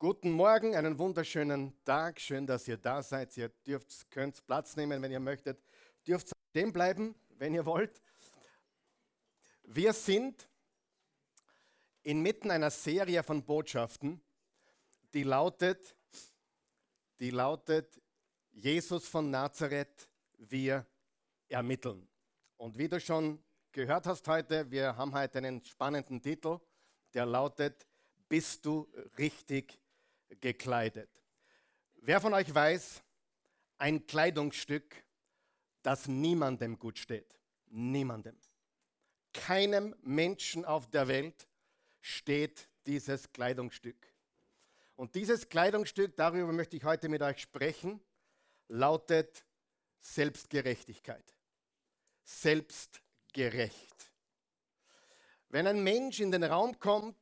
[0.00, 2.20] Guten Morgen, einen wunderschönen Tag.
[2.20, 3.36] Schön, dass ihr da seid.
[3.36, 5.60] Ihr dürft, könnt Platz nehmen, wenn ihr möchtet.
[6.06, 8.00] Dürft stehen bleiben, wenn ihr wollt.
[9.64, 10.48] Wir sind
[12.04, 14.20] inmitten einer Serie von Botschaften,
[15.14, 15.96] die lautet,
[17.18, 18.00] die lautet
[18.52, 20.86] Jesus von Nazareth, wir
[21.48, 22.08] ermitteln.
[22.56, 23.42] Und wie du schon
[23.72, 26.60] gehört hast heute, wir haben heute einen spannenden Titel,
[27.14, 27.84] der lautet,
[28.28, 28.86] bist du
[29.18, 29.76] richtig
[30.40, 31.10] gekleidet?
[31.96, 33.02] Wer von euch weiß,
[33.78, 35.04] ein Kleidungsstück,
[35.82, 37.38] das niemandem gut steht?
[37.66, 38.36] Niemandem.
[39.32, 41.48] Keinem Menschen auf der Welt
[42.00, 43.96] steht dieses Kleidungsstück.
[44.96, 48.00] Und dieses Kleidungsstück, darüber möchte ich heute mit euch sprechen,
[48.68, 49.44] lautet
[50.00, 51.34] Selbstgerechtigkeit.
[52.24, 54.12] Selbstgerecht.
[55.50, 57.16] Wenn ein Mensch in den Raum kommt,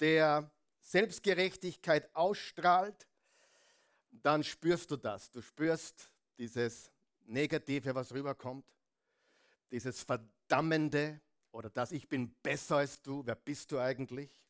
[0.00, 0.50] der
[0.90, 3.06] Selbstgerechtigkeit ausstrahlt,
[4.10, 5.30] dann spürst du das.
[5.30, 6.90] Du spürst dieses
[7.26, 8.64] Negative, was rüberkommt,
[9.70, 11.20] dieses Verdammende
[11.52, 14.42] oder das Ich bin besser als du, wer bist du eigentlich?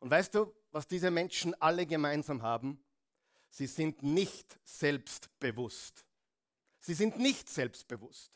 [0.00, 2.78] Und weißt du, was diese Menschen alle gemeinsam haben?
[3.48, 6.04] Sie sind nicht selbstbewusst.
[6.80, 8.30] Sie sind nicht selbstbewusst.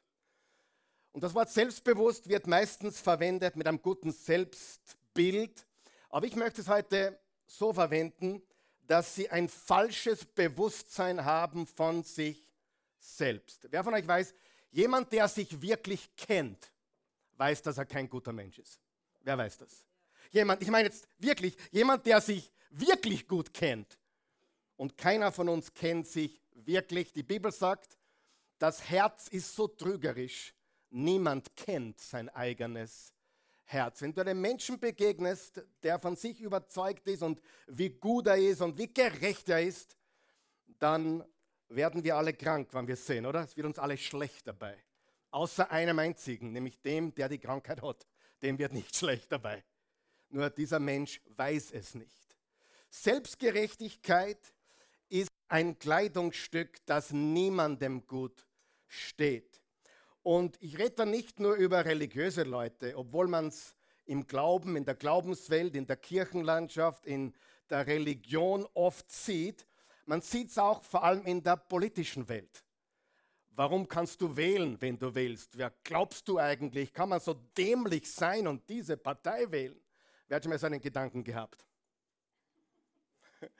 [1.12, 5.66] Und das Wort selbstbewusst wird meistens verwendet mit einem guten Selbstbild.
[6.10, 8.42] Aber ich möchte es heute so verwenden,
[8.86, 12.50] dass sie ein falsches Bewusstsein haben von sich
[12.98, 13.68] selbst.
[13.70, 14.34] Wer von euch weiß,
[14.72, 16.72] jemand, der sich wirklich kennt,
[17.36, 18.80] weiß, dass er kein guter Mensch ist.
[19.20, 19.86] Wer weiß das?
[20.32, 23.98] Jemand, ich meine jetzt wirklich, jemand, der sich wirklich gut kennt.
[24.76, 27.12] Und keiner von uns kennt sich wirklich.
[27.12, 27.98] Die Bibel sagt,
[28.58, 30.54] das Herz ist so trügerisch,
[30.90, 33.14] niemand kennt sein eigenes
[33.72, 34.02] Herz.
[34.02, 38.60] Wenn du einem Menschen begegnest, der von sich überzeugt ist und wie gut er ist
[38.60, 39.96] und wie gerecht er ist,
[40.78, 41.24] dann
[41.68, 43.44] werden wir alle krank, wenn wir es sehen, oder?
[43.44, 44.76] Es wird uns alle schlecht dabei.
[45.30, 48.06] Außer einem einzigen, nämlich dem, der die Krankheit hat.
[48.42, 49.62] Dem wird nicht schlecht dabei.
[50.30, 52.36] Nur dieser Mensch weiß es nicht.
[52.90, 54.54] Selbstgerechtigkeit
[55.08, 58.46] ist ein Kleidungsstück, das niemandem gut
[58.88, 59.59] steht.
[60.22, 64.84] Und ich rede da nicht nur über religiöse Leute, obwohl man es im Glauben, in
[64.84, 67.32] der Glaubenswelt, in der Kirchenlandschaft, in
[67.70, 69.66] der Religion oft sieht.
[70.04, 72.64] Man sieht es auch vor allem in der politischen Welt.
[73.50, 75.56] Warum kannst du wählen, wenn du wählst?
[75.56, 76.92] Wer glaubst du eigentlich?
[76.92, 79.80] Kann man so dämlich sein und diese Partei wählen?
[80.28, 81.64] Wer hat schon mal so einen Gedanken gehabt?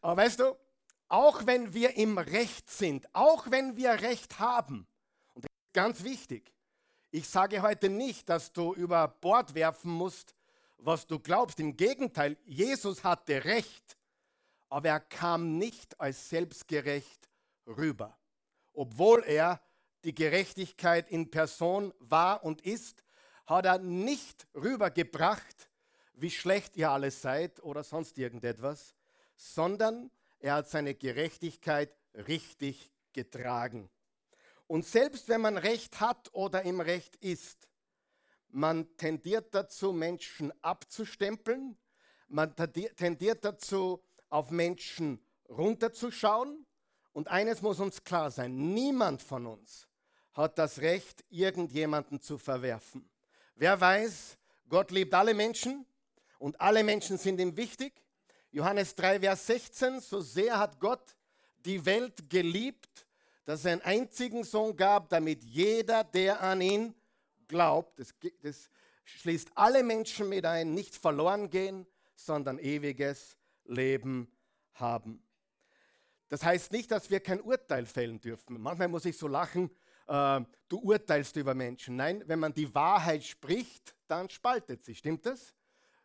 [0.00, 0.56] Aber weißt du,
[1.08, 4.86] auch wenn wir im Recht sind, auch wenn wir Recht haben,
[5.72, 6.52] ganz wichtig,
[7.10, 10.34] ich sage heute nicht, dass du über Bord werfen musst,
[10.78, 11.58] was du glaubst.
[11.58, 13.96] Im Gegenteil, Jesus hatte Recht,
[14.68, 17.28] aber er kam nicht als selbstgerecht
[17.66, 18.16] rüber
[18.72, 19.60] obwohl er
[20.04, 23.04] die Gerechtigkeit in Person war und ist,
[23.46, 25.70] hat er nicht rübergebracht,
[26.14, 28.94] wie schlecht ihr alle seid oder sonst irgendetwas,
[29.36, 33.90] sondern er hat seine Gerechtigkeit richtig getragen.
[34.70, 37.66] Und selbst wenn man Recht hat oder im Recht ist,
[38.50, 41.76] man tendiert dazu, Menschen abzustempeln,
[42.28, 46.64] man tendiert dazu, auf Menschen runterzuschauen
[47.12, 49.88] und eines muss uns klar sein, niemand von uns
[50.34, 53.10] hat das Recht, irgendjemanden zu verwerfen.
[53.56, 54.38] Wer weiß,
[54.68, 55.84] Gott liebt alle Menschen
[56.38, 57.92] und alle Menschen sind ihm wichtig.
[58.52, 61.16] Johannes 3, Vers 16, so sehr hat Gott
[61.64, 63.08] die Welt geliebt,
[63.44, 66.94] dass er einen einzigen Sohn gab, damit jeder, der an ihn
[67.48, 68.70] glaubt, das, das
[69.04, 74.30] schließt alle Menschen mit ein, nicht verloren gehen, sondern ewiges Leben
[74.74, 75.22] haben.
[76.28, 78.60] Das heißt nicht, dass wir kein Urteil fällen dürfen.
[78.60, 79.70] Manchmal muss ich so lachen,
[80.06, 81.96] äh, du urteilst über Menschen.
[81.96, 84.94] Nein, wenn man die Wahrheit spricht, dann spaltet sie.
[84.94, 85.54] Stimmt das?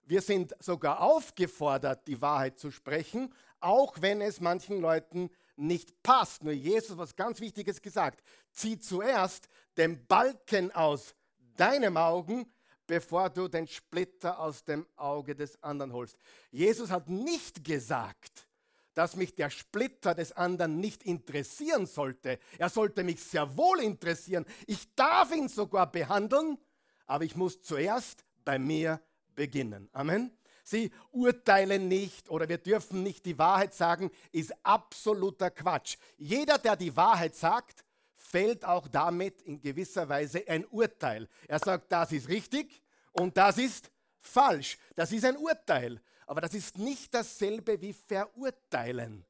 [0.03, 6.43] Wir sind sogar aufgefordert, die Wahrheit zu sprechen, auch wenn es manchen Leuten nicht passt.
[6.43, 8.23] Nur Jesus was ganz Wichtiges gesagt.
[8.51, 9.47] Zieh zuerst
[9.77, 11.15] den Balken aus
[11.55, 12.51] deinem Augen,
[12.87, 16.17] bevor du den Splitter aus dem Auge des anderen holst.
[16.51, 18.47] Jesus hat nicht gesagt,
[18.93, 22.39] dass mich der Splitter des anderen nicht interessieren sollte.
[22.57, 24.45] Er sollte mich sehr wohl interessieren.
[24.67, 26.57] Ich darf ihn sogar behandeln,
[27.05, 29.01] aber ich muss zuerst bei mir
[29.35, 29.89] beginnen.
[29.91, 30.31] Amen.
[30.67, 35.97] Sie urteilen nicht oder wir dürfen nicht die Wahrheit sagen, ist absoluter Quatsch.
[36.17, 37.85] Jeder, der die Wahrheit sagt,
[38.15, 41.29] fällt auch damit in gewisser Weise ein Urteil.
[41.47, 42.81] Er sagt, das ist richtig
[43.11, 44.79] und das ist falsch.
[44.95, 46.01] Das ist ein Urteil.
[46.25, 49.23] Aber das ist nicht dasselbe wie verurteilen.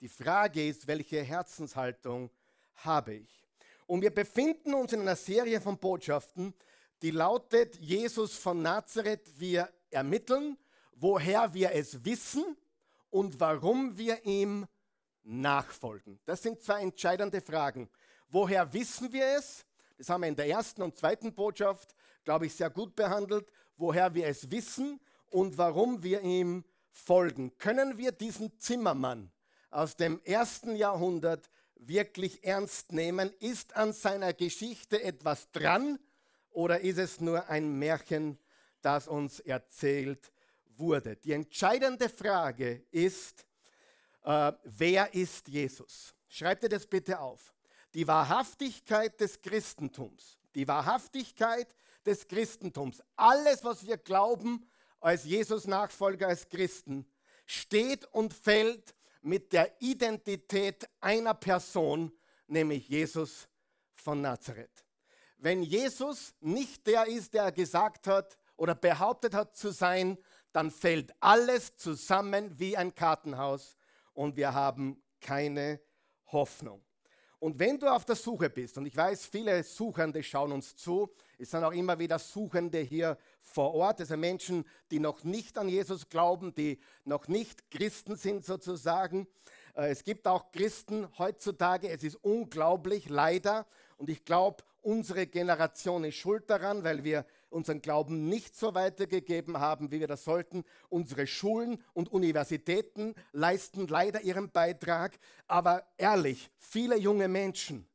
[0.00, 2.30] Die Frage ist, welche Herzenshaltung
[2.76, 3.44] habe ich?
[3.88, 6.54] Und wir befinden uns in einer Serie von Botschaften,
[7.02, 9.28] die lautet Jesus von Nazareth.
[9.40, 10.56] Wir ermitteln,
[11.00, 12.56] woher wir es wissen
[13.10, 14.66] und warum wir ihm
[15.22, 16.18] nachfolgen.
[16.24, 17.88] Das sind zwei entscheidende Fragen.
[18.28, 19.64] Woher wissen wir es?
[19.96, 23.50] Das haben wir in der ersten und zweiten Botschaft, glaube ich, sehr gut behandelt.
[23.76, 25.00] Woher wir es wissen
[25.30, 27.56] und warum wir ihm folgen.
[27.58, 29.30] Können wir diesen Zimmermann
[29.70, 33.32] aus dem ersten Jahrhundert wirklich ernst nehmen?
[33.40, 35.98] Ist an seiner Geschichte etwas dran
[36.50, 38.38] oder ist es nur ein Märchen,
[38.82, 40.32] das uns erzählt
[40.78, 41.16] wurde?
[41.16, 43.46] Die entscheidende Frage ist,
[44.24, 46.14] äh, wer ist Jesus?
[46.28, 47.54] Schreibt ihr das bitte auf.
[47.94, 54.68] Die Wahrhaftigkeit des Christentums, die Wahrhaftigkeit des Christentums, alles, was wir glauben,
[55.00, 57.10] als Jesus-Nachfolger, als Christen,
[57.46, 62.12] steht und fällt mit der Identität einer Person,
[62.46, 63.48] nämlich Jesus
[63.94, 64.84] von Nazareth.
[65.38, 70.18] Wenn Jesus nicht der ist, der gesagt hat oder behauptet hat zu sein,
[70.58, 73.76] dann fällt alles zusammen wie ein Kartenhaus
[74.12, 75.80] und wir haben keine
[76.32, 76.82] Hoffnung.
[77.38, 81.14] Und wenn du auf der Suche bist, und ich weiß, viele Suchende schauen uns zu,
[81.38, 85.68] es sind auch immer wieder Suchende hier vor Ort, also Menschen, die noch nicht an
[85.68, 89.28] Jesus glauben, die noch nicht Christen sind sozusagen.
[89.76, 93.64] Äh, es gibt auch Christen heutzutage, es ist unglaublich, leider.
[93.96, 99.58] Und ich glaube, unsere Generation ist schuld daran, weil wir unseren Glauben nicht so weitergegeben
[99.58, 100.64] haben, wie wir das sollten.
[100.88, 105.18] Unsere Schulen und Universitäten leisten leider ihren Beitrag.
[105.46, 107.88] Aber ehrlich, viele junge Menschen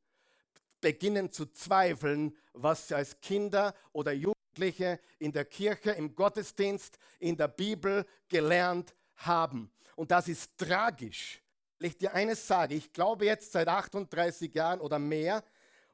[0.82, 7.38] beginnen zu zweifeln, was sie als Kinder oder Jugendliche in der Kirche, im Gottesdienst, in
[7.38, 9.72] der Bibel gelernt haben.
[9.96, 11.42] Und das ist tragisch.
[11.80, 15.44] Ich dir eines sage, ich glaube jetzt seit 38 Jahren oder mehr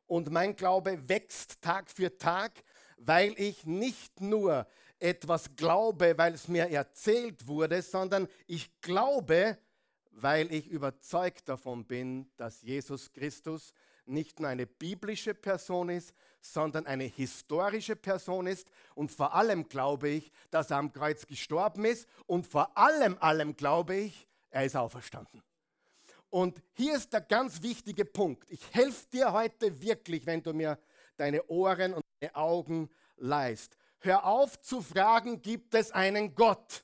[0.07, 2.51] und mein Glaube wächst Tag für Tag
[2.99, 4.67] weil ich nicht nur
[4.99, 9.57] etwas glaube, weil es mir erzählt wurde, sondern ich glaube,
[10.11, 13.73] weil ich überzeugt davon bin, dass Jesus Christus
[14.05, 18.67] nicht nur eine biblische Person ist, sondern eine historische Person ist.
[18.95, 22.07] Und vor allem glaube ich, dass er am Kreuz gestorben ist.
[22.25, 25.43] Und vor allem, allem glaube ich, er ist auferstanden.
[26.29, 28.49] Und hier ist der ganz wichtige Punkt.
[28.49, 30.77] Ich helfe dir heute wirklich, wenn du mir
[31.17, 33.77] deine Ohren und deine Augen leist.
[33.99, 36.83] Hör auf zu fragen, gibt es einen Gott?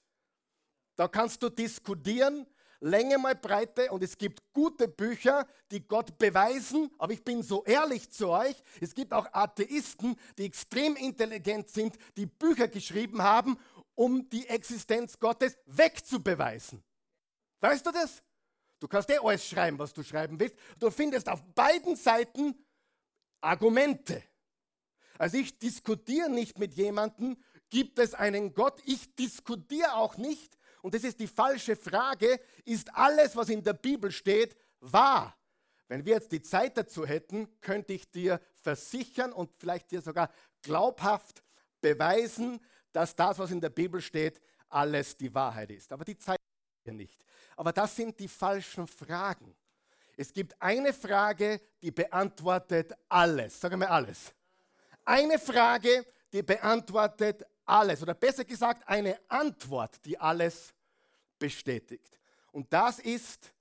[0.96, 2.46] Da kannst du diskutieren,
[2.82, 7.64] Länge mal Breite und es gibt gute Bücher, die Gott beweisen, aber ich bin so
[7.64, 13.58] ehrlich zu euch, es gibt auch Atheisten, die extrem intelligent sind, die Bücher geschrieben haben,
[13.96, 16.84] um die Existenz Gottes wegzubeweisen.
[17.62, 18.22] Weißt du das?
[18.80, 20.56] Du kannst eh alles schreiben, was du schreiben willst.
[20.78, 22.54] Du findest auf beiden Seiten
[23.42, 24.22] Argumente.
[25.18, 27.38] Also ich diskutiere nicht mit jemandem,
[27.70, 28.82] gibt es einen Gott?
[28.86, 30.58] Ich diskutiere auch nicht.
[30.82, 35.36] Und das ist die falsche Frage, ist alles, was in der Bibel steht, wahr?
[35.88, 40.32] Wenn wir jetzt die Zeit dazu hätten, könnte ich dir versichern und vielleicht dir sogar
[40.62, 41.44] glaubhaft
[41.82, 42.60] beweisen,
[42.92, 45.92] dass das, was in der Bibel steht, alles die Wahrheit ist.
[45.92, 46.40] Aber die Zeit
[46.84, 47.24] wir nicht.
[47.56, 49.56] Aber das sind die falschen Fragen.
[50.18, 53.60] Es gibt eine Frage, die beantwortet alles.
[53.60, 54.34] Sag mal alles
[55.06, 58.02] eine Frage, die beantwortet alles.
[58.02, 60.74] Oder besser gesagt, eine Antwort, die alles
[61.40, 62.20] bestätigt.
[62.52, 63.54] Und das ist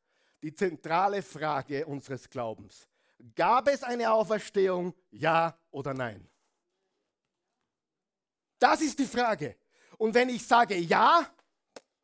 [0.42, 2.88] die zentrale Frage unseres Glaubens.
[3.34, 6.28] Gab es eine Auferstehung, ja oder nein?
[8.58, 9.56] Das ist die Frage.
[9.98, 11.26] Und wenn ich sage ja,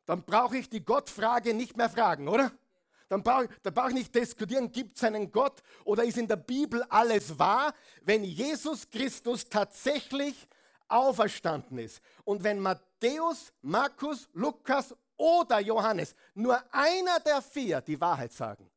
[0.05, 2.51] dann brauche ich die Gottfrage nicht mehr fragen, oder?
[3.11, 6.81] Dann brauche brauch ich nicht diskutieren, gibt es einen Gott oder ist in der Bibel
[6.83, 10.47] alles wahr, wenn Jesus Christus tatsächlich
[10.87, 12.01] auferstanden ist.
[12.23, 18.71] Und wenn Matthäus, Markus, Lukas oder Johannes nur einer der vier die Wahrheit sagen,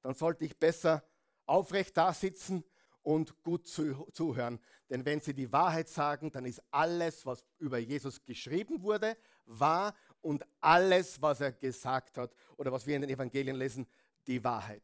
[0.00, 1.04] dann sollte ich besser
[1.44, 2.64] aufrecht da sitzen
[3.02, 4.60] und gut zu, zuhören.
[4.88, 9.14] Denn wenn sie die Wahrheit sagen, dann ist alles, was über Jesus geschrieben wurde,
[9.44, 9.94] wahr
[10.24, 13.86] und alles, was er gesagt hat oder was wir in den Evangelien lesen,
[14.26, 14.82] die Wahrheit.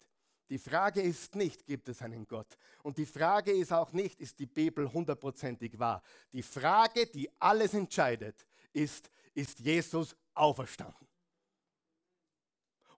[0.50, 2.58] Die Frage ist nicht, gibt es einen Gott?
[2.82, 6.02] Und die Frage ist auch nicht, ist die Bibel hundertprozentig wahr?
[6.32, 11.08] Die Frage, die alles entscheidet, ist, ist Jesus auferstanden?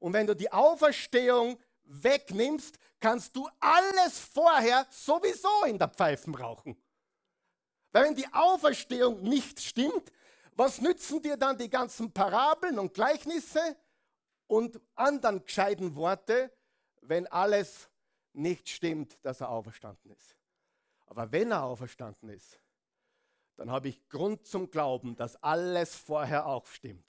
[0.00, 6.76] Und wenn du die Auferstehung wegnimmst, kannst du alles vorher sowieso in der Pfeifen rauchen.
[7.92, 10.10] Weil wenn die Auferstehung nicht stimmt,
[10.54, 13.76] Was nützen dir dann die ganzen Parabeln und Gleichnisse
[14.46, 16.52] und anderen gescheiten Worte,
[17.00, 17.88] wenn alles
[18.34, 20.36] nicht stimmt, dass er auferstanden ist?
[21.06, 22.58] Aber wenn er auferstanden ist,
[23.56, 27.06] dann habe ich Grund zum Glauben, dass alles vorher auch stimmt.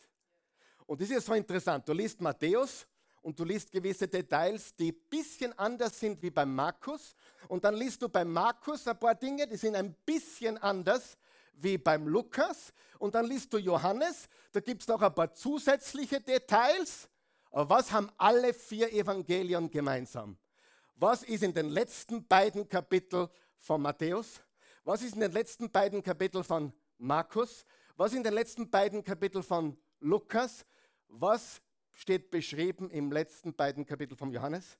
[0.85, 1.87] Und das ist so interessant.
[1.87, 2.87] Du liest Matthäus
[3.21, 7.15] und du liest gewisse Details, die ein bisschen anders sind wie beim Markus.
[7.47, 11.17] Und dann liest du beim Markus ein paar Dinge, die sind ein bisschen anders
[11.53, 12.73] wie beim Lukas.
[12.99, 17.09] Und dann liest du Johannes, da gibt es noch ein paar zusätzliche Details.
[17.51, 20.37] Aber was haben alle vier Evangelien gemeinsam?
[20.95, 24.41] Was ist in den letzten beiden Kapiteln von Matthäus?
[24.83, 27.65] Was ist in den letzten beiden Kapiteln von Markus?
[27.95, 30.65] Was ist in den letzten beiden Kapiteln von Lukas?
[31.07, 31.61] Was
[31.93, 34.77] steht beschrieben im letzten beiden Kapitel von Johannes?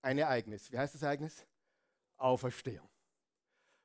[0.00, 0.70] Ein Ereignis.
[0.70, 1.46] Wie heißt das Ereignis?
[2.16, 2.91] Auferstehung.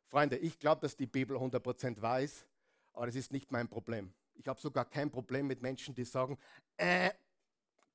[0.08, 2.46] Freunde, ich glaube, dass die Bibel 100% wahr ist,
[2.94, 4.14] aber das ist nicht mein Problem.
[4.36, 6.38] Ich habe sogar kein Problem mit Menschen, die sagen,
[6.78, 7.12] äh,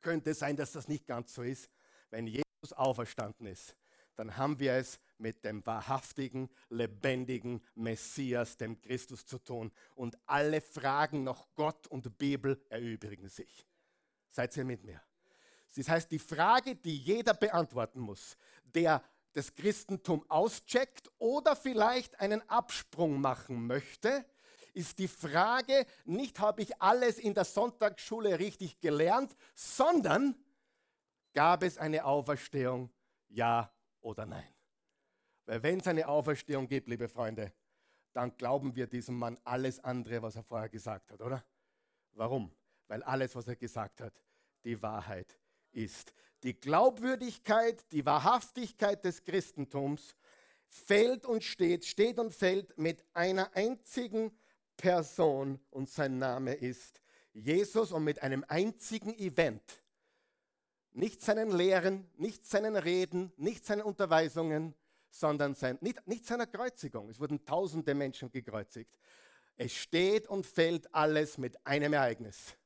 [0.00, 1.70] könnte sein, dass das nicht ganz so ist.
[2.10, 3.76] Wenn Jesus auferstanden ist,
[4.16, 9.72] dann haben wir es mit dem wahrhaftigen, lebendigen Messias, dem Christus, zu tun.
[9.94, 13.66] Und alle Fragen nach Gott und Bibel erübrigen sich.
[14.30, 15.00] Seid ihr mit mir?
[15.74, 19.02] Das heißt, die Frage, die jeder beantworten muss, der
[19.32, 24.24] das Christentum auscheckt oder vielleicht einen Absprung machen möchte,
[24.74, 30.34] ist die Frage, nicht habe ich alles in der Sonntagsschule richtig gelernt, sondern
[31.34, 32.90] gab es eine Auferstehung,
[33.28, 34.48] ja oder nein?
[35.46, 37.52] Weil wenn es eine Auferstehung gibt, liebe Freunde,
[38.12, 41.44] dann glauben wir diesem Mann alles andere, was er vorher gesagt hat, oder?
[42.12, 42.54] Warum?
[42.88, 44.22] Weil alles, was er gesagt hat,
[44.64, 45.38] die Wahrheit
[45.72, 46.12] ist.
[46.42, 50.16] Die Glaubwürdigkeit, die Wahrhaftigkeit des Christentums
[50.68, 54.36] fällt und steht, steht und fällt mit einer einzigen
[54.76, 57.00] Person und sein Name ist
[57.32, 59.62] Jesus und mit einem einzigen Event.
[60.92, 64.74] Nicht seinen Lehren, nicht seinen Reden, nicht seinen Unterweisungen,
[65.10, 67.08] sondern sein, nicht, nicht seiner Kreuzigung.
[67.08, 68.98] Es wurden tausende Menschen gekreuzigt.
[69.56, 72.56] Es steht und fällt alles mit einem Ereignis.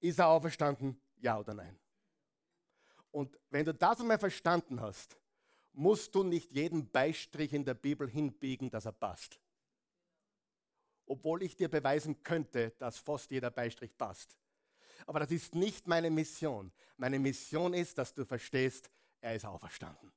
[0.00, 1.00] Ist er auferstanden?
[1.16, 1.78] Ja oder nein?
[3.10, 5.16] Und wenn du das einmal verstanden hast,
[5.72, 9.40] musst du nicht jeden Beistrich in der Bibel hinbiegen, dass er passt.
[11.06, 14.36] Obwohl ich dir beweisen könnte, dass fast jeder Beistrich passt.
[15.06, 16.72] Aber das ist nicht meine Mission.
[16.96, 20.12] Meine Mission ist, dass du verstehst, er ist auferstanden.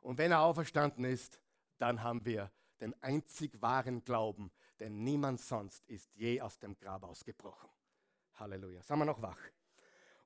[0.00, 1.40] Und wenn er auferstanden ist,
[1.78, 7.04] dann haben wir den einzig wahren Glauben, denn niemand sonst ist je aus dem Grab
[7.04, 7.68] ausgebrochen.
[8.34, 8.82] Halleluja.
[8.82, 9.38] Sagen wir noch wach.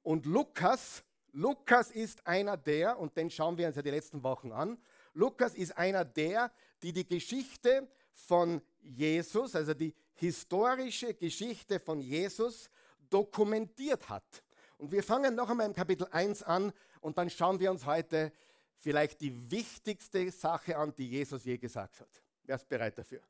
[0.03, 1.05] Und Lukas,
[1.35, 4.79] Lukas ist einer der, und den schauen wir uns ja die letzten Wochen an,
[5.15, 12.71] Lukas ist einer der, die die Geschichte von Jesus, also die historische Geschichte von Jesus
[13.11, 14.45] dokumentiert hat.
[14.79, 18.33] Und wir fangen noch einmal im Kapitel 1 an und dann schauen wir uns heute
[18.77, 22.23] vielleicht die wichtigste Sache an, die Jesus je gesagt hat.
[22.45, 23.23] Wer ist bereit dafür?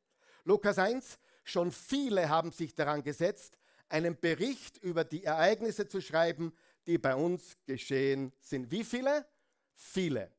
[0.45, 3.57] Lukas 1, schon viele haben sich daran gesetzt,
[3.89, 6.53] einen Bericht über die Ereignisse zu schreiben,
[6.87, 8.71] die bei uns geschehen sind.
[8.71, 9.27] Wie viele?
[9.73, 10.31] Viele.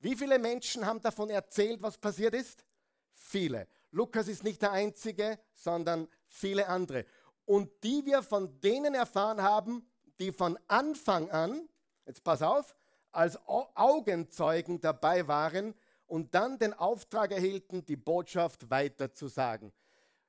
[0.00, 2.64] Wie viele Menschen haben davon erzählt, was passiert ist?
[3.12, 3.68] Viele.
[3.90, 7.04] Lukas ist nicht der Einzige, sondern viele andere.
[7.44, 9.86] Und die wir von denen erfahren haben,
[10.18, 11.68] die von Anfang an,
[12.06, 12.74] jetzt pass auf,
[13.10, 15.74] als Augenzeugen dabei waren
[16.06, 19.72] und dann den Auftrag erhielten, die Botschaft weiterzusagen.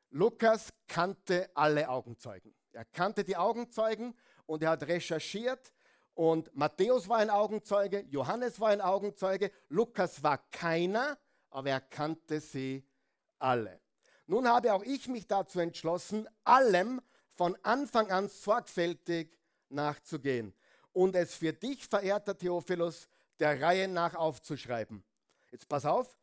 [0.10, 2.54] Lukas kannte alle Augenzeugen.
[2.72, 4.16] Er kannte die Augenzeugen
[4.46, 5.74] und er hat recherchiert.
[6.16, 11.18] Und Matthäus war ein Augenzeuge, Johannes war ein Augenzeuge, Lukas war keiner,
[11.50, 12.86] aber er kannte sie
[13.40, 13.80] alle.
[14.28, 17.02] Nun habe auch ich mich dazu entschlossen, allem
[17.34, 19.38] von Anfang an sorgfältig
[19.70, 20.54] nachzugehen
[20.92, 23.10] und es für dich, verehrter Theophilus,
[23.40, 25.04] der Reihe nach aufzuschreiben.
[25.52, 26.18] Jetzt pass auf,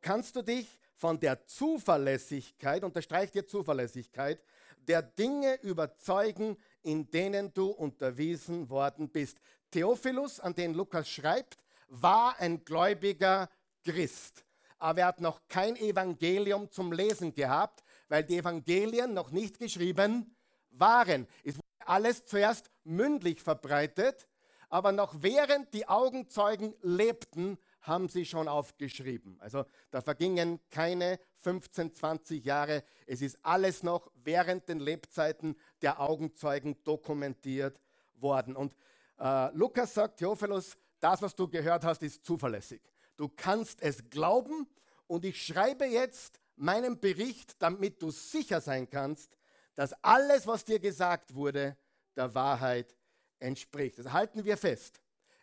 [0.00, 4.42] kannst du dich von der Zuverlässigkeit, unterstreicht dir Zuverlässigkeit,
[4.78, 9.38] der Dinge überzeugen, in denen du unterwiesen worden bist.
[9.70, 13.48] Theophilus, an den Lukas schreibt, war ein gläubiger
[13.84, 14.44] Christ.
[14.78, 20.34] Aber er hat noch kein Evangelium zum Lesen gehabt, weil die Evangelien noch nicht geschrieben
[20.70, 21.26] waren.
[21.44, 24.28] Es alles zuerst mündlich verbreitet,
[24.68, 29.38] aber noch während die Augenzeugen lebten, haben sie schon aufgeschrieben.
[29.40, 32.84] Also da vergingen keine 15, 20 Jahre.
[33.06, 37.80] Es ist alles noch während den Lebzeiten der Augenzeugen dokumentiert
[38.14, 38.56] worden.
[38.56, 38.74] Und
[39.18, 42.80] äh, Lukas sagt, Theophilus, das, was du gehört hast, ist zuverlässig.
[43.16, 44.66] Du kannst es glauben
[45.06, 49.36] und ich schreibe jetzt meinen Bericht, damit du sicher sein kannst,
[49.74, 51.76] dass alles, was dir gesagt wurde,
[52.16, 52.94] der Wahrheit
[53.38, 53.98] entspricht.
[53.98, 55.00] Das halten wir fest.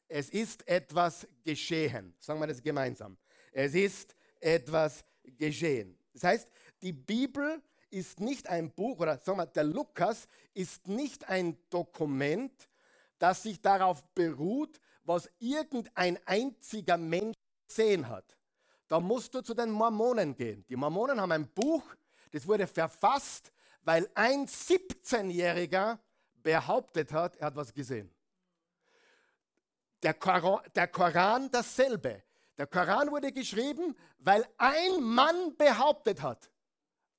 [0.08, 2.15] Es ist etwas geschehen.
[2.19, 3.17] Sagen wir das gemeinsam.
[3.51, 5.03] Es ist etwas
[5.38, 5.98] geschehen.
[6.13, 6.50] Das heißt,
[6.81, 12.69] die Bibel ist nicht ein Buch, oder sagen wir, der Lukas ist nicht ein Dokument,
[13.17, 17.36] das sich darauf beruht, was irgendein einziger Mensch
[17.67, 18.38] gesehen hat.
[18.88, 20.65] Da musst du zu den Mormonen gehen.
[20.67, 21.84] Die Mormonen haben ein Buch,
[22.31, 26.00] das wurde verfasst, weil ein 17-Jähriger
[26.36, 28.13] behauptet hat, er hat was gesehen.
[30.01, 32.24] Der Koran, der Koran dasselbe.
[32.58, 36.50] Der Koran wurde geschrieben, weil ein Mann behauptet hat,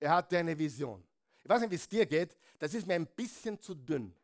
[0.00, 1.04] er hatte eine Vision.
[1.42, 4.14] Ich weiß nicht, wie es dir geht, das ist mir ein bisschen zu dünn.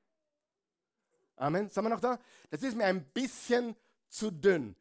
[1.36, 1.68] Amen.
[1.68, 2.18] Sind wir noch da?
[2.50, 3.76] Das ist mir ein bisschen
[4.08, 4.74] zu dünn.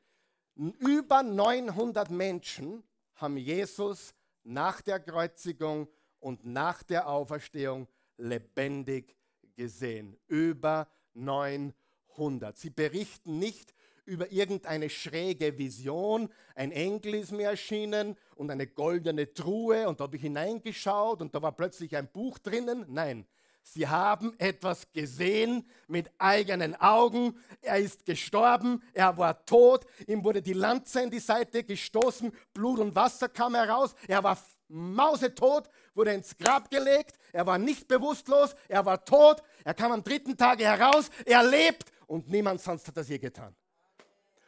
[0.56, 2.82] Über 900 Menschen
[3.16, 7.88] haben Jesus nach der Kreuzigung und nach der Auferstehung
[8.18, 9.18] lebendig
[9.56, 10.18] gesehen.
[10.28, 12.58] Über 900.
[12.58, 13.75] Sie berichten nicht
[14.06, 16.30] über irgendeine schräge Vision.
[16.56, 21.34] Ein Engel ist mir erschienen und eine goldene Truhe und da habe ich hineingeschaut und
[21.34, 22.86] da war plötzlich ein Buch drinnen.
[22.88, 23.26] Nein,
[23.68, 27.36] Sie haben etwas gesehen mit eigenen Augen.
[27.62, 32.80] Er ist gestorben, er war tot, ihm wurde die Lanze in die Seite gestoßen, Blut
[32.80, 38.56] und Wasser kam heraus, er war mausetot, wurde ins Grab gelegt, er war nicht bewusstlos,
[38.68, 42.98] er war tot, er kam am dritten Tage heraus, er lebt und niemand sonst hat
[42.98, 43.56] das je getan.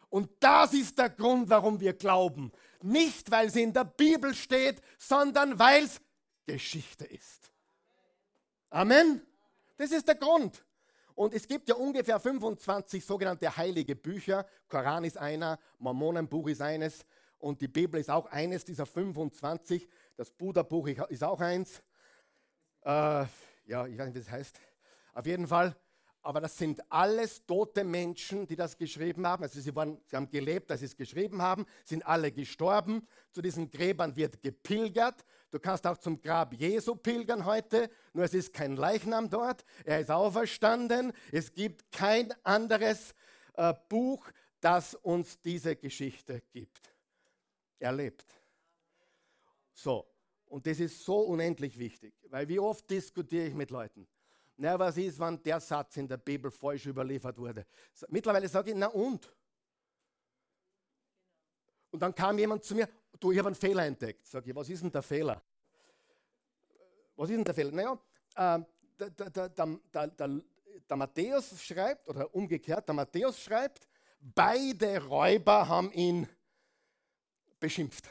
[0.09, 2.51] Und das ist der Grund, warum wir glauben.
[2.81, 5.99] Nicht, weil es in der Bibel steht, sondern weil es
[6.45, 7.51] Geschichte ist.
[8.69, 9.21] Amen.
[9.77, 10.63] Das ist der Grund.
[11.15, 14.45] Und es gibt ja ungefähr 25 sogenannte heilige Bücher.
[14.67, 17.05] Koran ist einer, Mormonenbuch ist eines
[17.39, 19.87] und die Bibel ist auch eines dieser 25.
[20.15, 21.81] Das Buddha-Buch ist auch eins.
[22.83, 23.25] Äh,
[23.65, 24.59] ja, ich weiß nicht, wie das heißt.
[25.13, 25.75] Auf jeden Fall
[26.27, 29.43] aber das sind alles tote Menschen, die das geschrieben haben.
[29.43, 33.07] Also sie, waren, sie haben gelebt, als sie es geschrieben haben, sind alle gestorben.
[33.31, 35.23] Zu diesen Gräbern wird gepilgert.
[35.51, 39.63] Du kannst auch zum Grab Jesu pilgern heute, nur es ist kein Leichnam dort.
[39.85, 41.13] Er ist auferstanden.
[41.31, 43.15] Es gibt kein anderes
[43.53, 46.93] äh, Buch, das uns diese Geschichte gibt.
[47.79, 48.25] Er lebt.
[49.73, 50.05] So,
[50.47, 54.05] und das ist so unendlich wichtig, weil wie oft diskutiere ich mit Leuten.
[54.59, 57.65] Na, was ist, wenn der Satz in der Bibel falsch überliefert wurde?
[58.09, 59.31] Mittlerweile sage ich, na und?
[61.91, 62.89] Und dann kam jemand zu mir,
[63.19, 64.25] du, ich habe einen Fehler entdeckt.
[64.25, 65.41] Sag ich, was ist denn der Fehler?
[67.15, 67.71] Was ist denn der Fehler?
[67.71, 67.99] Naja,
[68.35, 68.63] äh,
[68.99, 70.09] der, der, der,
[70.89, 73.87] der, Matthäus schreibt, oder umgekehrt, der Matthäus schreibt,
[74.19, 76.27] beide Räuber haben ihn
[77.59, 78.09] beschimpft.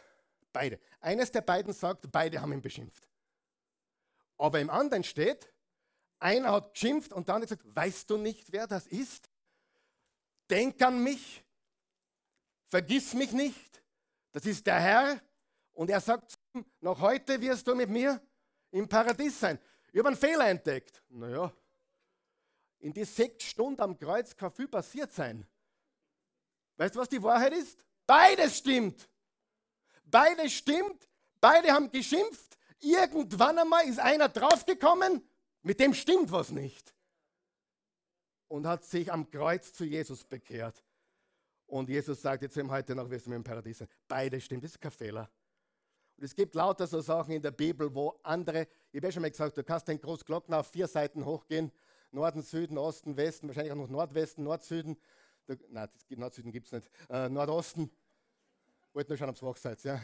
[0.52, 0.78] Beide.
[1.00, 3.08] Eines der beiden sagt, beide haben ihn beschimpft.
[4.38, 5.52] Aber im anderen steht,
[6.18, 9.28] einer hat geschimpft und dann gesagt, weißt du nicht, wer das ist?
[10.48, 11.44] Denk an mich,
[12.68, 13.82] vergiss mich nicht,
[14.32, 15.20] das ist der Herr.
[15.72, 16.38] Und er sagt,
[16.80, 18.20] noch heute wirst du mit mir
[18.70, 19.58] im Paradies sein.
[19.92, 21.02] Ich habe einen Fehler entdeckt.
[21.08, 21.52] Naja,
[22.78, 25.46] in die sechs Stunden am Kreuz kann viel passiert sein.
[26.76, 27.84] Weißt du, was die Wahrheit ist?
[28.06, 29.08] Beides stimmt.
[30.04, 31.08] Beides stimmt.
[31.40, 32.56] Beide haben geschimpft.
[32.80, 35.26] Irgendwann einmal ist einer draufgekommen
[35.66, 36.94] mit dem stimmt was nicht.
[38.46, 40.84] Und hat sich am Kreuz zu Jesus bekehrt.
[41.66, 43.88] Und Jesus sagt jetzt ihm heute noch, wirst du mir im Paradies sein.
[44.06, 45.28] Beide stimmt, das ist kein Fehler.
[46.16, 49.22] Und es gibt lauter so Sachen in der Bibel, wo andere, ich habe ja schon
[49.22, 51.72] mal gesagt, du kannst den Großglocken auf vier Seiten hochgehen.
[52.12, 54.96] Norden, Süden, Osten, Westen, wahrscheinlich auch noch Nordwesten, Nordsüden.
[55.68, 56.88] nein, Nord-Süden gibt es nicht.
[57.10, 57.90] Äh, Nordosten.
[58.92, 59.82] Wollte nur schauen, ob es wach seid.
[59.82, 60.00] Ja.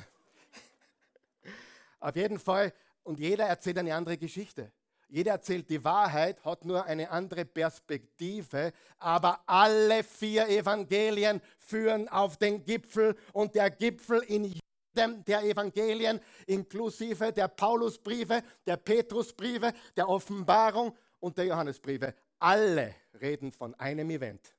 [2.01, 2.73] Auf jeden Fall,
[3.05, 4.73] und jeder erzählt eine andere Geschichte.
[5.13, 12.39] Jeder erzählt die Wahrheit, hat nur eine andere Perspektive, aber alle vier Evangelien führen auf
[12.39, 20.09] den Gipfel und der Gipfel in jedem der Evangelien, inklusive der Paulusbriefe, der Petrusbriefe, der
[20.09, 24.57] Offenbarung und der Johannesbriefe, alle reden von einem Event.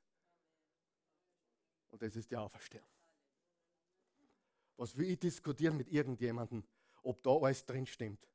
[1.90, 2.86] Und das ist die Auferstehung.
[4.76, 6.62] Was will ich diskutieren mit irgendjemandem,
[7.02, 8.28] ob da alles drin stimmt?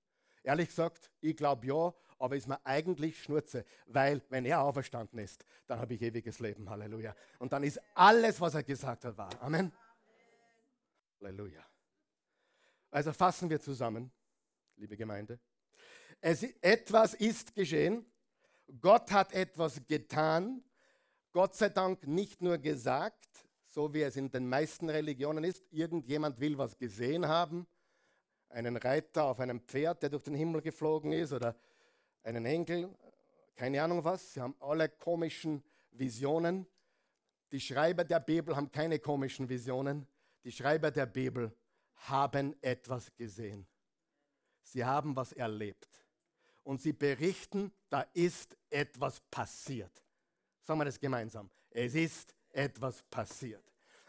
[0.44, 5.46] Ehrlich gesagt, ich glaube ja, aber ist mir eigentlich Schnurze, weil wenn er auferstanden ist,
[5.68, 6.70] dann habe ich ewiges Leben.
[6.70, 7.16] Halleluja.
[7.40, 9.32] Und dann ist alles, was er gesagt hat, wahr.
[9.42, 9.72] Amen.
[11.20, 11.66] Halleluja.
[12.92, 14.12] Also fassen wir zusammen,
[14.76, 15.40] liebe Gemeinde.
[16.20, 18.06] Es, etwas ist geschehen.
[18.82, 20.64] Gott hat etwas getan.
[21.32, 23.28] Gott sei Dank nicht nur gesagt,
[23.66, 27.68] so wie es in den meisten Religionen ist, irgendjemand will was gesehen haben,
[28.50, 31.56] einen Reiter auf einem Pferd, der durch den Himmel geflogen ist, oder
[32.30, 32.89] einen Enkel,
[33.56, 34.34] keine Ahnung was.
[34.34, 36.68] Sie haben alle komischen Visionen.
[37.52, 40.08] Die Schreiber der Bibel haben keine komischen Visionen.
[40.44, 41.52] Die Schreiber der Bibel
[42.08, 43.65] haben etwas gesehen.
[44.62, 45.89] Sie haben was erlebt.
[46.63, 50.04] Und sie berichten, da ist etwas passiert.
[50.62, 51.50] Sagen wir das gemeinsam.
[51.72, 53.63] Es ist etwas passiert.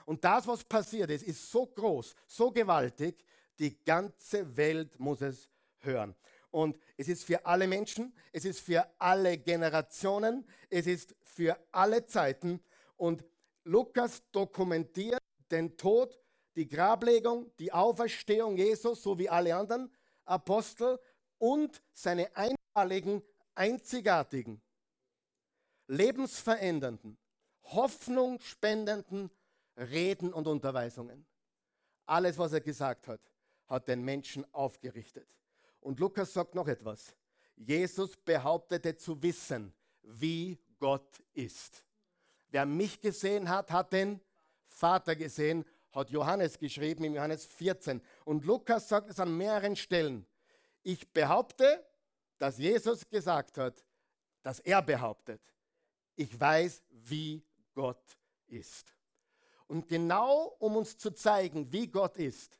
[0.04, 3.24] Und das, was passiert ist, ist so groß, so gewaltig,
[3.58, 6.14] die ganze Welt muss es hören.
[6.50, 12.06] Und es ist für alle Menschen, es ist für alle Generationen, es ist für alle
[12.06, 12.60] Zeiten.
[12.96, 13.24] Und
[13.64, 16.18] Lukas dokumentiert den Tod,
[16.56, 19.92] die Grablegung, die Auferstehung Jesus, so wie alle anderen
[20.24, 20.98] Apostel
[21.38, 23.22] und seine einmaligen,
[23.54, 24.60] einzigartigen,
[25.86, 27.18] lebensverändernden,
[27.62, 29.30] hoffnungsspendenden
[29.76, 31.26] Reden und Unterweisungen.
[32.06, 33.20] Alles, was er gesagt hat,
[33.66, 35.36] hat den Menschen aufgerichtet.
[35.80, 37.14] Und Lukas sagt noch etwas.
[37.56, 41.84] Jesus behauptete zu wissen, wie Gott ist.
[42.50, 44.20] Wer mich gesehen hat, hat den
[44.68, 48.00] Vater gesehen, hat Johannes geschrieben in Johannes 14.
[48.24, 50.26] Und Lukas sagt es an mehreren Stellen.
[50.82, 51.84] Ich behaupte,
[52.38, 53.84] dass Jesus gesagt hat,
[54.42, 55.42] dass er behauptet,
[56.16, 58.94] ich weiß, wie Gott ist.
[59.66, 62.58] Und genau um uns zu zeigen, wie Gott ist,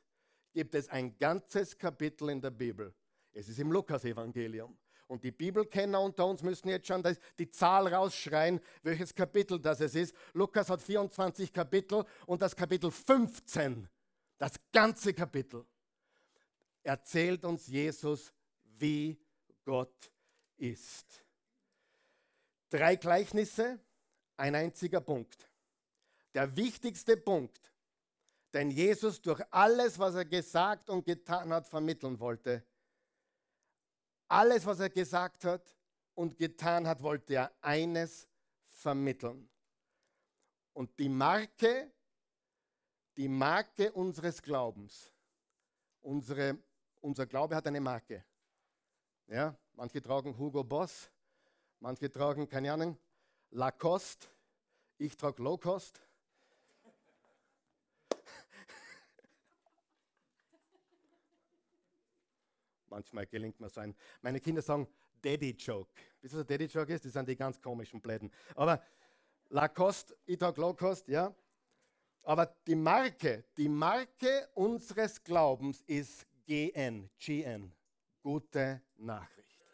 [0.53, 2.93] gibt es ein ganzes Kapitel in der Bibel.
[3.33, 4.77] Es ist im Lukas-Evangelium.
[5.07, 7.03] Und die Bibelkenner unter uns müssen jetzt schon
[7.37, 10.15] die Zahl rausschreien, welches Kapitel das es ist.
[10.33, 13.89] Lukas hat 24 Kapitel und das Kapitel 15,
[14.37, 15.65] das ganze Kapitel,
[16.81, 19.19] erzählt uns Jesus, wie
[19.65, 20.11] Gott
[20.55, 21.25] ist.
[22.69, 23.79] Drei Gleichnisse,
[24.37, 25.49] ein einziger Punkt.
[26.33, 27.73] Der wichtigste Punkt,
[28.53, 32.63] den Jesus durch alles, was er gesagt und getan hat, vermitteln wollte.
[34.31, 35.75] Alles, was er gesagt hat
[36.15, 38.29] und getan hat, wollte er eines
[38.65, 39.49] vermitteln.
[40.71, 41.91] Und die Marke,
[43.17, 45.11] die Marke unseres Glaubens,
[45.99, 46.57] unsere,
[47.01, 48.23] unser Glaube hat eine Marke.
[49.27, 51.11] Ja, manche tragen Hugo Boss,
[51.81, 52.97] manche tragen, keine Ahnung,
[53.49, 54.27] Lacoste,
[54.97, 56.01] ich trage Low Cost.
[62.91, 63.95] Manchmal gelingt mir so ein.
[64.21, 64.87] Meine Kinder sagen
[65.21, 65.89] Daddy Joke.
[66.21, 67.05] Wisst ihr, was ein Daddy Joke ist?
[67.05, 68.29] Das sind die ganz komischen Bläden.
[68.53, 68.83] Aber
[69.49, 71.33] Lacoste, ich trage Low Cost, ja.
[72.23, 77.71] Aber die Marke, die Marke unseres Glaubens ist GN, GN.
[78.21, 79.65] Gute Nachricht.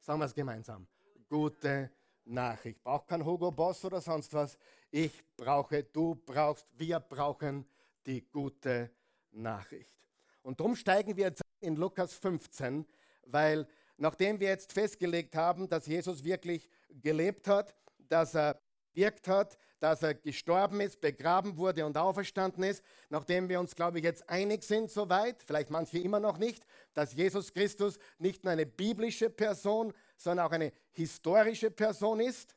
[0.00, 0.86] Sagen wir es gemeinsam.
[1.28, 1.90] Gute
[2.24, 2.78] Nachricht.
[2.78, 4.58] Ich brauche kein Hugo Boss oder sonst was.
[4.90, 7.66] Ich brauche, du brauchst, wir brauchen
[8.06, 8.90] die gute
[9.32, 9.94] Nachricht.
[10.42, 12.86] Und darum steigen wir jetzt in Lukas 15,
[13.26, 18.60] weil nachdem wir jetzt festgelegt haben, dass Jesus wirklich gelebt hat, dass er
[18.92, 23.98] wirkt hat, dass er gestorben ist, begraben wurde und auferstanden ist, nachdem wir uns, glaube
[23.98, 28.52] ich, jetzt einig sind soweit, vielleicht manche immer noch nicht, dass Jesus Christus nicht nur
[28.52, 32.56] eine biblische Person, sondern auch eine historische Person ist,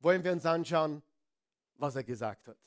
[0.00, 1.02] wollen wir uns anschauen,
[1.76, 2.58] was er gesagt hat.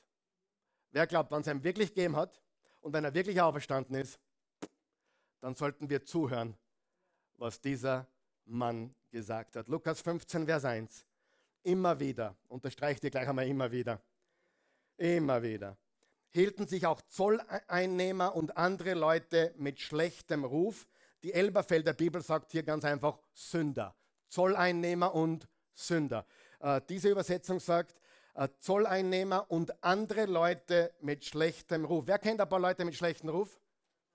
[0.92, 2.42] Wer glaubt, wann es ihm wirklich gegeben hat
[2.82, 4.20] und wenn er wirklich auferstanden ist,
[5.44, 6.56] dann sollten wir zuhören,
[7.36, 8.08] was dieser
[8.46, 9.68] Mann gesagt hat.
[9.68, 11.06] Lukas 15, Vers 1
[11.64, 14.02] immer wieder, unterstreicht ihr gleich einmal immer wieder,
[14.96, 15.76] immer wieder,
[16.30, 20.88] hielten sich auch Zolleinnehmer und andere Leute mit schlechtem Ruf.
[21.24, 23.94] Die Elberfelder Bibel sagt hier ganz einfach Sünder.
[24.30, 26.26] Zolleinnehmer und Sünder.
[26.62, 28.00] Äh, diese Übersetzung sagt
[28.36, 32.08] äh, Zolleinnehmer und andere Leute mit schlechtem Ruf.
[32.08, 33.60] Wer kennt ein paar Leute mit schlechtem Ruf?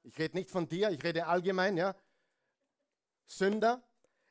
[0.09, 1.94] Ich rede nicht von dir, ich rede allgemein, ja.
[3.27, 3.87] Sünder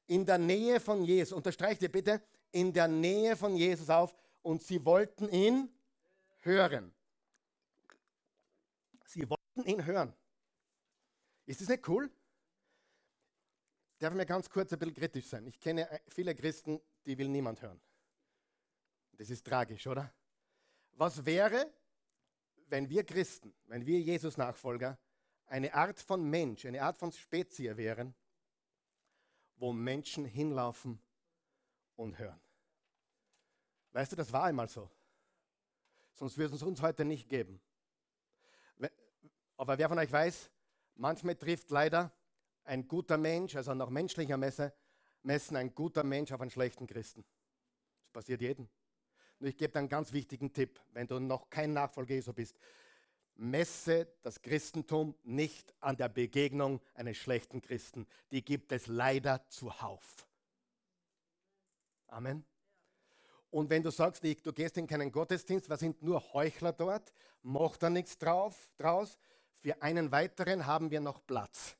[0.08, 1.34] in der Nähe von Jesus.
[1.34, 5.70] Unterstreicht ihr bitte, in der Nähe von Jesus auf und sie wollten ihn
[6.42, 6.92] hören.
[9.06, 10.14] Sie wollten ihn hören.
[11.46, 12.10] Ist das nicht cool?
[14.00, 15.46] Darf ich mir ganz kurz ein bisschen kritisch sein?
[15.46, 17.80] Ich kenne viele Christen, die will niemand hören.
[19.14, 20.12] Das ist tragisch, oder?
[20.94, 21.72] Was wäre,
[22.68, 24.98] wenn wir Christen, wenn wir Jesus-Nachfolger
[25.48, 28.14] eine Art von Mensch, eine Art von Spezies wären,
[29.56, 31.02] wo Menschen hinlaufen
[31.96, 32.40] und hören.
[33.94, 34.90] Weißt du, das war einmal so.
[36.14, 37.60] Sonst würde es uns heute nicht geben.
[39.58, 40.52] Aber wer von euch weiß,
[40.96, 42.12] manchmal trifft leider
[42.64, 44.74] ein guter Mensch, also nach menschlicher Messe,
[45.24, 47.26] Messen ein guter Mensch auf einen schlechten Christen.
[48.04, 48.70] Das passiert jedem.
[49.40, 52.58] Und ich gebe dir einen ganz wichtigen Tipp, wenn du noch kein Nachfolger Jesu bist.
[53.40, 58.08] Messe das Christentum nicht an der Begegnung eines schlechten Christen.
[58.32, 60.28] Die gibt es leider zuhauf.
[62.08, 62.46] Amen.
[63.50, 67.78] Und wenn du sagst, du gehst in keinen Gottesdienst, wir sind nur Heuchler dort, mach
[67.78, 69.18] da nichts drauf, draus.
[69.62, 71.76] Für einen weiteren haben wir noch Platz.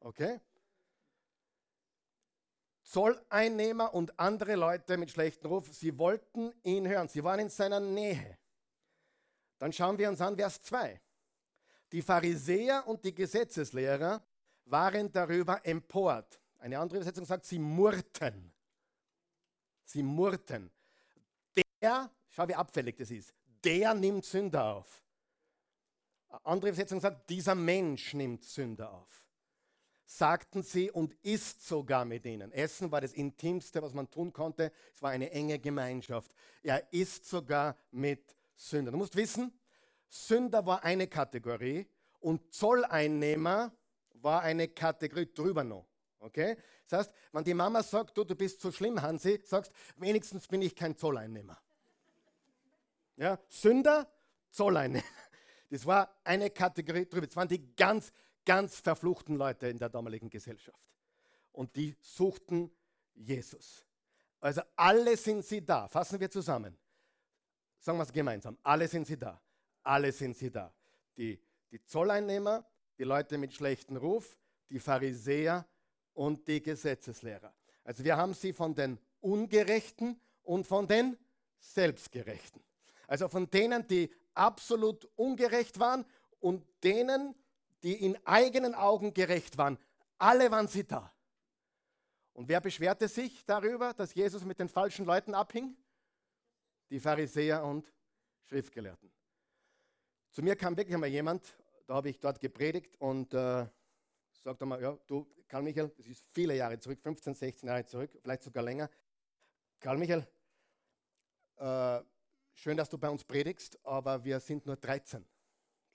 [0.00, 0.40] Okay?
[2.92, 7.80] Zolleinnehmer und andere Leute mit schlechtem Ruf, sie wollten ihn hören, sie waren in seiner
[7.80, 8.36] Nähe.
[9.56, 11.00] Dann schauen wir uns an Vers 2.
[11.90, 14.22] Die Pharisäer und die Gesetzeslehrer
[14.66, 16.38] waren darüber empört.
[16.58, 18.52] Eine andere Übersetzung sagt, sie murrten.
[19.84, 20.70] Sie murrten.
[21.80, 23.32] Der, schau wie abfällig das ist,
[23.64, 25.02] der nimmt Sünder auf.
[26.28, 29.21] Eine andere Übersetzung sagt, dieser Mensch nimmt Sünder auf
[30.16, 32.52] sagten sie, und isst sogar mit ihnen.
[32.52, 34.72] Essen war das Intimste, was man tun konnte.
[34.92, 36.32] Es war eine enge Gemeinschaft.
[36.62, 38.92] Er isst sogar mit Sündern.
[38.92, 39.52] Du musst wissen,
[40.08, 41.86] Sünder war eine Kategorie
[42.20, 43.72] und Zolleinnehmer
[44.14, 45.88] war eine Kategorie drüber noch.
[46.18, 46.56] Okay?
[46.88, 50.62] Das heißt, wenn die Mama sagt, du, du bist so schlimm, Hansi, sagst, wenigstens bin
[50.62, 51.58] ich kein Zolleinnehmer.
[53.16, 53.38] Ja?
[53.48, 54.12] Sünder,
[54.50, 55.04] Zolleinnehmer.
[55.70, 57.26] Das war eine Kategorie drüber.
[57.26, 58.12] Das waren die ganz
[58.44, 60.80] ganz verfluchten Leute in der damaligen Gesellschaft.
[61.52, 62.70] Und die suchten
[63.14, 63.84] Jesus.
[64.40, 65.86] Also alle sind sie da.
[65.88, 66.76] Fassen wir zusammen.
[67.78, 68.58] Sagen wir es gemeinsam.
[68.62, 69.40] Alle sind sie da.
[69.82, 70.72] Alle sind sie da.
[71.16, 71.38] Die,
[71.70, 72.64] die Zolleinnehmer,
[72.98, 74.36] die Leute mit schlechtem Ruf,
[74.70, 75.66] die Pharisäer
[76.14, 77.52] und die Gesetzeslehrer.
[77.84, 81.16] Also wir haben sie von den Ungerechten und von den
[81.58, 82.62] Selbstgerechten.
[83.06, 86.04] Also von denen, die absolut ungerecht waren
[86.40, 87.34] und denen,
[87.82, 89.78] die in eigenen Augen gerecht waren.
[90.18, 91.12] Alle waren sie da.
[92.32, 95.76] Und wer beschwerte sich darüber, dass Jesus mit den falschen Leuten abhing?
[96.90, 97.92] Die Pharisäer und
[98.44, 99.10] Schriftgelehrten.
[100.30, 101.44] Zu mir kam wirklich einmal jemand,
[101.86, 103.66] da habe ich dort gepredigt und äh,
[104.42, 108.10] sagte mal, ja, du, Karl Michael, das ist viele Jahre zurück, 15, 16 Jahre zurück,
[108.22, 108.88] vielleicht sogar länger.
[109.78, 110.26] Karl Michael,
[111.56, 112.00] äh,
[112.54, 115.26] schön, dass du bei uns predigst, aber wir sind nur 13.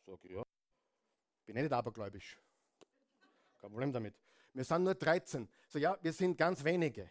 [0.05, 0.46] Sag ich, ja,
[1.47, 2.37] bin eh nicht abergläubisch.
[3.57, 4.15] Kein Problem damit.
[4.53, 5.47] Wir sind nur 13.
[5.67, 7.09] So, ja, wir sind ganz wenige.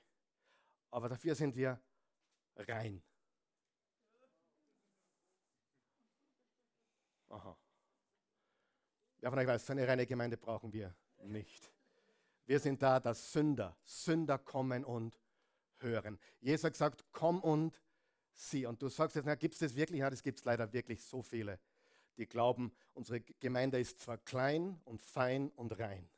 [0.91, 1.81] Aber dafür sind wir
[2.57, 3.03] rein.
[7.29, 7.57] Aha.
[9.21, 11.73] Ja, von euch weiß, so eine reine Gemeinde brauchen wir nicht.
[12.45, 15.19] Wir sind da, dass Sünder, Sünder kommen und
[15.79, 16.19] hören.
[16.41, 17.81] Jesus gesagt, komm und
[18.33, 18.67] sieh.
[18.67, 20.01] Und du sagst jetzt, gibt es das wirklich?
[20.01, 21.59] Ja, das gibt es leider wirklich so viele
[22.17, 26.09] die glauben, unsere Gemeinde ist zwar klein und fein und rein.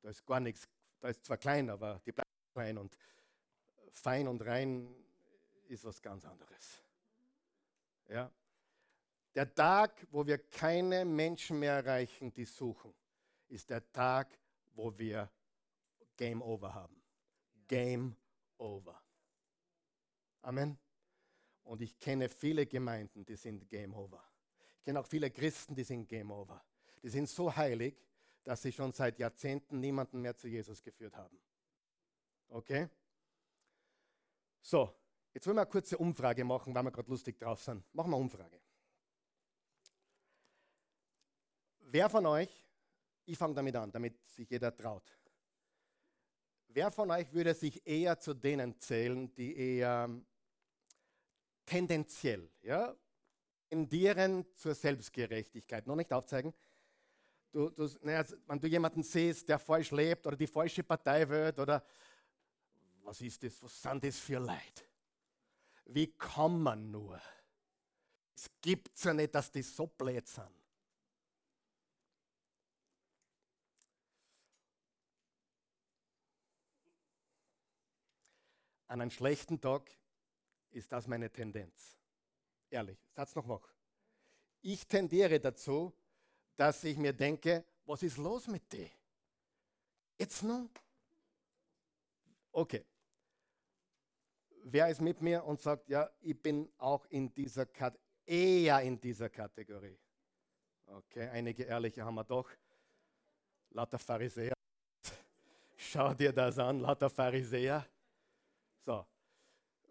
[0.00, 0.68] Da ist gar nichts,
[1.00, 2.96] da ist zwar klein, aber die bleibt klein und
[3.90, 4.94] fein und rein
[5.68, 6.82] ist was ganz anderes.
[8.08, 8.30] Ja?
[9.34, 12.92] Der Tag, wo wir keine Menschen mehr erreichen, die suchen,
[13.48, 14.38] ist der Tag,
[14.74, 15.30] wo wir
[16.16, 17.02] Game Over haben.
[17.66, 18.16] Game
[18.58, 19.00] Over.
[20.42, 20.78] Amen.
[21.64, 24.22] Und ich kenne viele Gemeinden, die sind Game Over.
[24.82, 26.60] Ich kenne auch viele Christen, die sind Game Over.
[27.04, 27.94] Die sind so heilig,
[28.42, 31.40] dass sie schon seit Jahrzehnten niemanden mehr zu Jesus geführt haben.
[32.48, 32.88] Okay?
[34.60, 34.92] So,
[35.32, 37.84] jetzt wollen wir eine kurze Umfrage machen, weil wir gerade lustig drauf sind.
[37.94, 38.60] Machen wir eine Umfrage.
[41.78, 42.66] Wer von euch,
[43.24, 45.16] ich fange damit an, damit sich jeder traut.
[46.66, 50.10] Wer von euch würde sich eher zu denen zählen, die eher
[51.66, 52.96] tendenziell, ja,
[53.72, 55.86] tendieren zur Selbstgerechtigkeit.
[55.86, 56.52] Noch nicht aufzeigen.
[57.50, 61.58] Du, du, naja, wenn du jemanden siehst, der falsch lebt oder die falsche Partei wird
[61.58, 61.82] oder
[63.02, 64.86] was ist das, was sind das für Leid?
[65.86, 67.18] Wie kann man nur?
[68.34, 70.50] Es gibt ja nicht, dass die so blöd sind.
[78.88, 79.90] An einem schlechten Tag
[80.72, 82.01] ist das meine Tendenz.
[82.72, 83.68] Ehrlich, Satz noch wach.
[84.62, 85.92] Ich tendiere dazu,
[86.56, 88.88] dass ich mir denke, was ist los mit dir?
[90.18, 90.70] Jetzt nun?
[92.50, 92.86] Okay.
[94.64, 98.98] Wer ist mit mir und sagt, ja, ich bin auch in dieser Kat eher in
[98.98, 99.98] dieser Kategorie?
[100.86, 102.48] Okay, einige Ehrliche haben wir doch.
[103.68, 104.54] Lauter Pharisäer.
[105.76, 107.86] Schau dir das an, lauter Pharisäer.
[108.86, 109.04] So.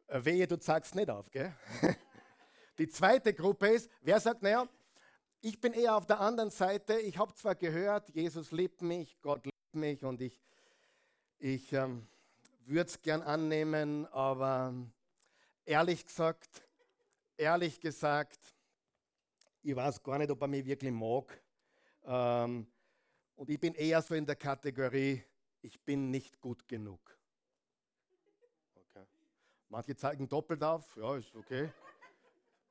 [0.08, 1.54] Wehe, du zeigst nicht auf, gell?
[2.78, 4.68] Die zweite Gruppe ist, wer sagt, naja,
[5.42, 7.00] ich bin eher auf der anderen Seite.
[7.00, 10.40] Ich habe zwar gehört, Jesus liebt mich, Gott liebt mich und ich,
[11.40, 12.08] ich ähm,
[12.66, 14.74] würde es gern annehmen, aber
[15.66, 16.62] ehrlich gesagt,
[17.38, 18.40] ehrlich gesagt,
[19.64, 21.42] ich weiß gar nicht, ob er mich wirklich mag.
[22.04, 22.68] Ähm,
[23.36, 25.24] und ich bin eher so in der Kategorie,
[25.62, 27.00] ich bin nicht gut genug.
[28.76, 29.06] Okay.
[29.70, 31.72] Manche zeigen doppelt auf, ja, ist okay.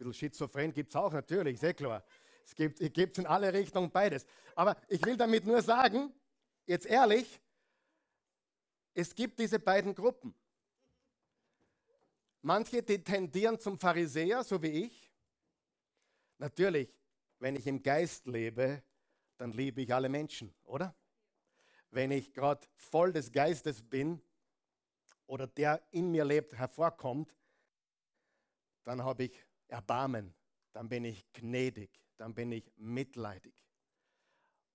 [0.01, 2.03] Bisschen schizophren gibt es auch natürlich, sehr klar.
[2.47, 4.25] Es gibt es in alle Richtungen beides.
[4.55, 6.11] Aber ich will damit nur sagen,
[6.65, 7.39] jetzt ehrlich,
[8.95, 10.35] es gibt diese beiden Gruppen.
[12.41, 15.13] Manche, die tendieren zum Pharisäer, so wie ich.
[16.39, 16.89] Natürlich,
[17.39, 18.83] wenn ich im Geist lebe,
[19.37, 20.97] dann liebe ich alle Menschen, oder?
[21.91, 24.23] Wenn ich gerade voll des Geistes bin
[25.27, 27.37] oder der in mir lebt, hervorkommt,
[28.85, 30.35] dann habe ich Erbarmen,
[30.73, 33.55] dann bin ich gnädig, dann bin ich mitleidig.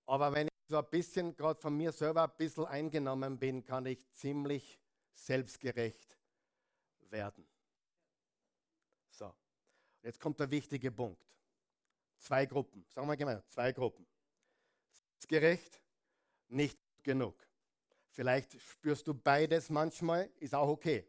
[0.05, 3.85] Aber wenn ich so ein bisschen gerade von mir selber ein bisschen eingenommen bin, kann
[3.85, 4.79] ich ziemlich
[5.13, 6.17] selbstgerecht
[7.09, 7.47] werden.
[9.09, 9.33] So,
[10.01, 11.23] jetzt kommt der wichtige Punkt.
[12.17, 14.05] Zwei Gruppen, sagen wir gemeinsam, zwei Gruppen.
[14.89, 15.81] Selbstgerecht,
[16.47, 17.47] nicht genug.
[18.09, 21.07] Vielleicht spürst du beides manchmal, ist auch okay.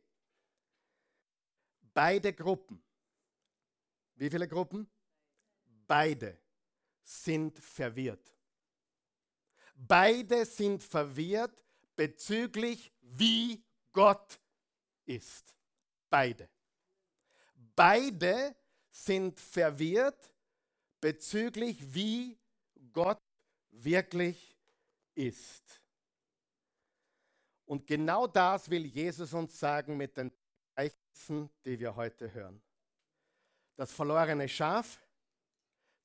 [1.95, 2.83] Beide Gruppen,
[4.17, 4.89] wie viele Gruppen?
[5.87, 6.39] Beide
[7.03, 8.35] sind verwirrt.
[9.75, 11.63] Beide sind verwirrt
[11.95, 14.41] bezüglich, wie Gott
[15.05, 15.55] ist.
[16.09, 16.49] Beide.
[17.75, 18.57] Beide
[18.91, 20.33] sind verwirrt
[21.01, 22.39] bezüglich, wie
[22.93, 23.23] Gott
[23.71, 24.57] wirklich
[25.15, 25.83] ist.
[27.67, 30.33] Und genau das will Jesus uns sagen mit den
[30.75, 32.63] Zeichen, die wir heute hören.
[33.77, 34.99] Das verlorene Schaf,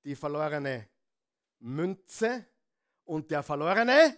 [0.04, 0.88] die verlorene
[1.60, 2.46] Münze
[3.06, 4.16] und der verlorene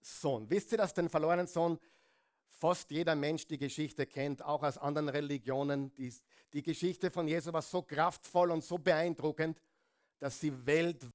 [0.00, 0.48] Sohn.
[0.50, 1.78] Wisst ihr, dass den verlorenen Sohn
[2.48, 5.94] fast jeder Mensch die Geschichte kennt, auch aus anderen Religionen.
[5.94, 6.12] Die,
[6.52, 9.60] die Geschichte von Jesus war so kraftvoll und so beeindruckend,
[10.18, 11.12] dass sie weltweit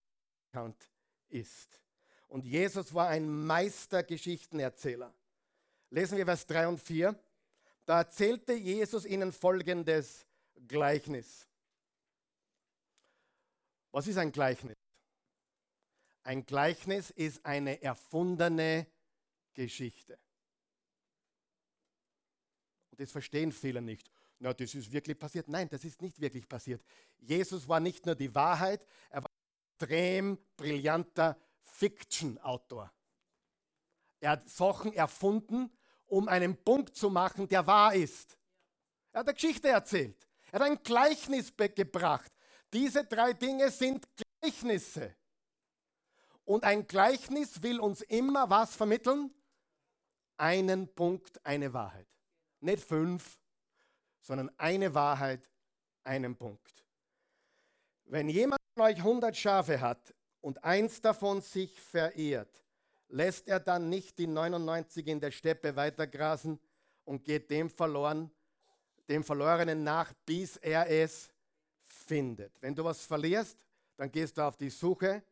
[1.30, 1.80] ist.
[2.28, 5.12] Und Jesus war ein Meistergeschichtenerzähler.
[5.90, 7.16] Lesen wir Vers 3 und 4.
[7.86, 10.28] Da erzählte Jesus ihnen folgendes
[10.68, 11.49] Gleichnis.
[13.92, 14.76] Was ist ein Gleichnis?
[16.24, 18.88] Ein Gleichnis ist eine erfundene
[19.54, 20.20] Geschichte.
[22.92, 24.12] Und das verstehen viele nicht.
[24.40, 25.48] Na, das ist wirklich passiert.
[25.48, 26.82] Nein, das ist nicht wirklich passiert.
[27.18, 32.92] Jesus war nicht nur die Wahrheit, er war ein extrem brillanter Fiction-Autor.
[34.22, 35.72] Er hat Sachen erfunden,
[36.08, 38.38] um einen Punkt zu machen, der wahr ist.
[39.12, 40.28] Er hat eine Geschichte erzählt.
[40.52, 42.32] Er hat ein Gleichnis gebracht.
[42.72, 44.08] Diese drei Dinge sind
[44.42, 45.16] Gleichnisse.
[46.46, 49.32] Und ein Gleichnis will uns immer was vermitteln?
[50.38, 52.08] Einen Punkt, eine Wahrheit.
[52.62, 53.38] Nicht fünf,
[54.22, 55.50] sondern eine Wahrheit,
[56.04, 56.86] einen Punkt.
[58.06, 62.66] Wenn jemand von euch 100 Schafe hat und eins davon sich verirrt,
[63.10, 66.60] lässt er dann nicht die 99 in der Steppe weitergrasen
[67.06, 68.32] und geht dem verloren,
[69.08, 71.30] dem Verlorenen nach, bis er es
[72.10, 72.52] findet.
[72.60, 75.24] Wenn du was verlierst, dann gehst du auf die Suche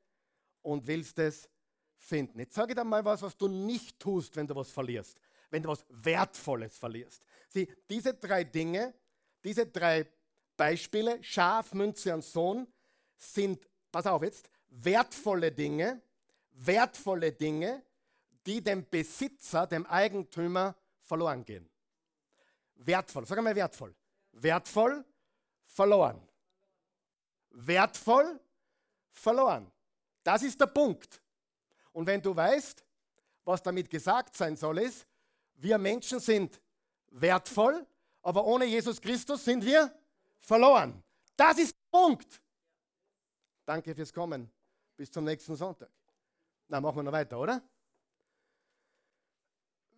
[0.62, 1.50] und willst es
[1.98, 2.40] finden.
[2.40, 5.18] Jetzt sage ich dir mal was, was du nicht tust, wenn du was verlierst,
[5.50, 7.24] wenn du was Wertvolles verlierst.
[7.50, 8.94] Sieh, diese drei Dinge,
[9.44, 10.06] diese drei
[10.56, 12.68] Beispiele, Schaf, Münze und Sohn,
[13.18, 16.02] sind, pass auf jetzt, wertvolle Dinge,
[16.52, 17.84] wertvolle Dinge,
[18.46, 21.68] die dem Besitzer, dem Eigentümer verloren gehen.
[22.76, 23.96] Wertvoll, sag mal wertvoll.
[24.34, 25.04] Wertvoll,
[25.66, 26.22] verloren.
[27.50, 28.40] Wertvoll,
[29.12, 29.72] verloren.
[30.24, 31.22] Das ist der Punkt.
[31.92, 32.84] Und wenn du weißt,
[33.44, 35.08] was damit gesagt sein soll, ist,
[35.56, 36.62] wir Menschen sind
[37.08, 37.86] wertvoll,
[38.22, 39.92] aber ohne Jesus Christus sind wir
[40.40, 41.04] verloren.
[41.36, 42.42] Das ist der Punkt.
[43.66, 44.52] Danke fürs Kommen.
[44.96, 45.90] Bis zum nächsten Sonntag.
[46.68, 47.62] Na, machen wir noch weiter, oder?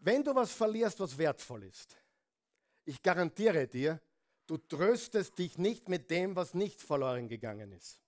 [0.02, 1.98] Wenn du was verlierst, was wertvoll ist,
[2.86, 4.02] ich garantiere dir,
[4.50, 8.02] du tröstest dich nicht mit dem, was nicht verloren gegangen ist.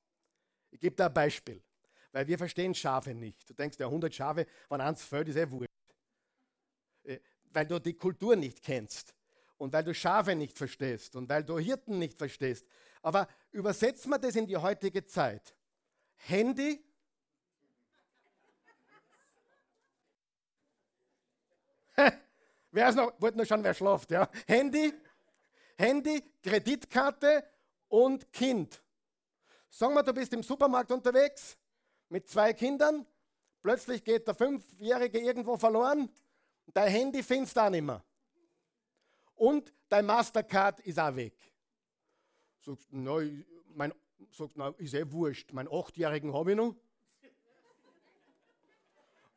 [0.71, 1.61] Ich gebe da ein Beispiel,
[2.11, 3.47] weil wir verstehen Schafe nicht.
[3.49, 5.69] Du denkst, ja, 100 Schafe, wenn eins fällt, ist eh wurscht.
[7.03, 7.19] Äh,
[7.51, 9.13] weil du die Kultur nicht kennst
[9.57, 12.65] und weil du Schafe nicht verstehst und weil du Hirten nicht verstehst.
[13.03, 15.55] Aber übersetzen wir das in die heutige Zeit.
[16.15, 16.83] Handy
[22.71, 24.29] wer ist noch, wollte nur schauen, wer schlaft, ja.
[24.47, 24.93] Handy,
[25.81, 27.43] Handy, Kreditkarte
[27.87, 28.81] und Kind.
[29.67, 31.57] Sagen wir, du bist im Supermarkt unterwegs
[32.09, 33.05] mit zwei Kindern,
[33.63, 36.09] plötzlich geht der Fünfjährige irgendwo verloren,
[36.73, 38.03] dein Handy findest du auch nicht mehr.
[39.35, 41.33] Und dein Mastercard ist auch weg.
[42.59, 43.17] Sagst, na,
[43.73, 43.91] mein,
[44.29, 45.51] sagt, na, ist eh wurscht.
[45.51, 46.75] Meinen Achtjährigen habe ich noch.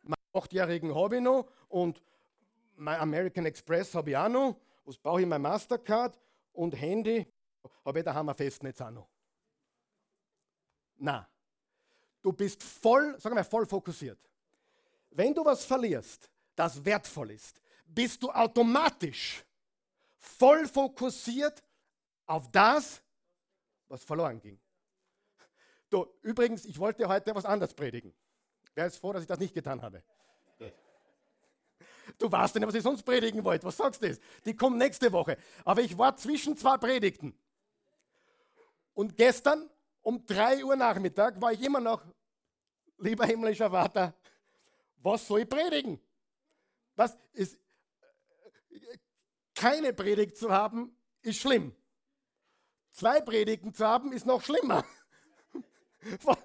[0.03, 1.49] Meinen Achtjährigen habe ich noch.
[1.69, 2.03] Und
[2.77, 4.61] mein American Express habe ich auch noch.
[4.85, 5.27] Was brauche ich?
[5.27, 6.21] Mein Mastercard
[6.55, 7.27] und Handy.
[7.85, 9.09] Habe ich daheim ein Festnetz auch noch.
[10.97, 11.29] Na,
[12.23, 14.19] du bist voll, sag mal, voll fokussiert.
[15.11, 19.45] Wenn du was verlierst, das wertvoll ist, bist du automatisch
[20.19, 21.63] voll fokussiert
[22.27, 23.03] auf das,
[23.89, 24.59] was verloren ging.
[25.91, 28.13] Du, übrigens, ich wollte heute was anderes predigen.
[28.75, 30.03] Wer ist froh, dass ich das nicht getan habe?
[32.19, 33.67] Du weißt nicht, was ich sonst predigen wollte.
[33.67, 34.21] Was sagst du das?
[34.45, 35.37] Die kommen nächste Woche.
[35.65, 37.37] Aber ich war zwischen zwei Predigten.
[38.95, 39.69] Und gestern
[40.03, 42.05] um 3 Uhr Nachmittag war ich immer noch,
[42.99, 44.15] lieber himmlischer Vater,
[44.99, 46.01] was soll ich predigen?
[46.95, 47.59] Was ist,
[49.55, 51.75] keine Predigt zu haben, ist schlimm.
[52.93, 54.85] Zwei Predigten zu haben, ist noch schlimmer.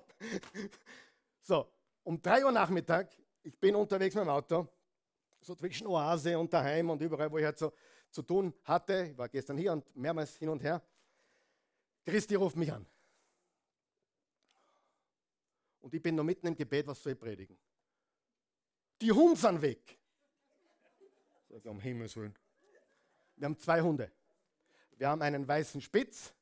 [1.41, 1.71] so,
[2.03, 3.11] um 3 Uhr Nachmittag,
[3.43, 4.67] ich bin unterwegs mit dem Auto,
[5.41, 7.73] so zwischen Oase und daheim und überall, wo ich halt so
[8.11, 9.09] zu tun hatte.
[9.11, 10.81] Ich war gestern hier und mehrmals hin und her.
[12.05, 12.85] Christi ruft mich an.
[15.81, 17.57] Und ich bin noch mitten im Gebet, was soll ich predigen?
[19.01, 19.97] Die Hunde sind weg.
[21.49, 22.35] Sag um Himmels Willen.
[23.37, 24.11] Wir haben zwei Hunde.
[24.97, 26.33] Wir haben einen weißen Spitz,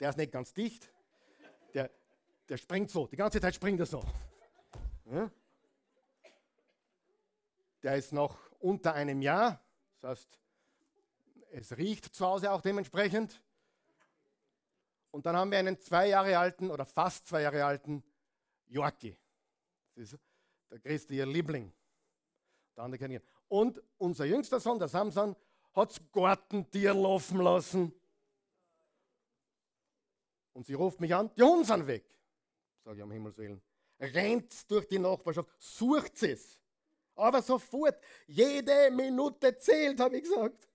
[0.00, 0.90] der ist nicht ganz dicht.
[1.74, 1.90] Der,
[2.48, 4.02] der springt so, die ganze Zeit springt er so.
[5.04, 5.30] Ja?
[7.82, 9.60] Der ist noch unter einem Jahr,
[10.00, 10.38] das heißt,
[11.50, 13.42] es riecht zu Hause auch dementsprechend.
[15.10, 18.02] Und dann haben wir einen zwei Jahre alten oder fast zwei Jahre alten
[18.66, 19.16] Yorkie.
[19.94, 20.18] Das ist
[20.70, 21.70] der Christi, ihr Liebling.
[22.76, 23.20] Der andere kennt ihn.
[23.48, 25.36] Und unser jüngster Sohn, der Samson,
[25.74, 27.92] hat das Gartentier laufen lassen.
[30.54, 32.04] Und sie ruft mich an, die Hunde sind weg.
[32.84, 33.62] Sage ich am Himmels Willen.
[34.00, 36.61] Rennt durch die Nachbarschaft, sucht es.
[37.14, 40.68] Aber sofort, jede Minute zählt, habe ich gesagt.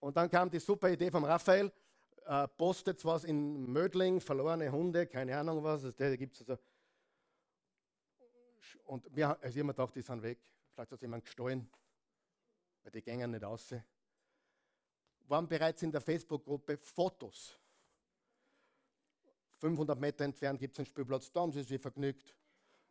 [0.00, 1.70] Und dann kam die super Idee vom Raphael,
[2.24, 6.62] äh, postet was in Mödling, verlorene Hunde, keine Ahnung was, da gibt es also.
[8.84, 10.40] Und wir, also mir gedacht, die sind weg,
[10.72, 11.70] vielleicht hat jemand gestohlen,
[12.82, 13.74] weil die gängen nicht aus.
[15.28, 17.56] Waren bereits in der Facebook-Gruppe Fotos.
[19.58, 22.34] 500 Meter entfernt gibt es einen Spielplatz, da haben sie sich vergnügt.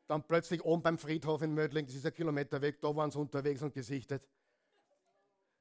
[0.09, 3.19] Dann plötzlich oben beim Friedhof in Mödling, das ist ein Kilometer weg, da waren sie
[3.19, 4.27] unterwegs und gesichtet.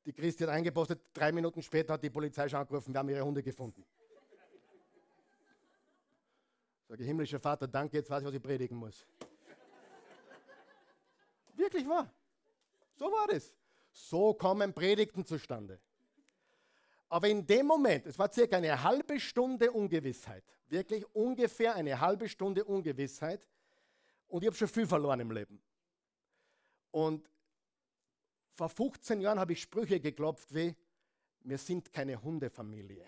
[0.07, 3.23] Die Christi hat eingepostet, drei Minuten später hat die Polizei schon angerufen, wir haben ihre
[3.23, 3.85] Hunde gefunden.
[6.89, 9.05] Sage himmlischer Vater, danke, jetzt weiß ich, was ich predigen muss.
[11.55, 12.11] Wirklich wahr.
[12.95, 13.55] So war das.
[13.93, 15.79] So kommen Predigten zustande.
[17.11, 22.31] Aber in dem Moment, es war circa eine halbe Stunde Ungewissheit, wirklich ungefähr eine halbe
[22.31, 23.47] Stunde Ungewissheit,
[24.29, 25.61] und ich habe schon viel verloren im Leben.
[26.91, 27.29] Und
[28.55, 30.75] vor 15 Jahren habe ich Sprüche geklopft wie,
[31.41, 33.07] wir sind keine Hundefamilie.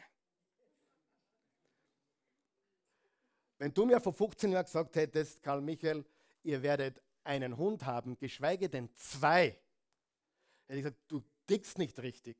[3.58, 6.04] Wenn du mir vor 15 Jahren gesagt hättest, Karl Michael,
[6.42, 9.60] ihr werdet einen Hund haben, geschweige denn zwei,
[10.66, 12.38] hätte ich gesagt, du dickst nicht richtig.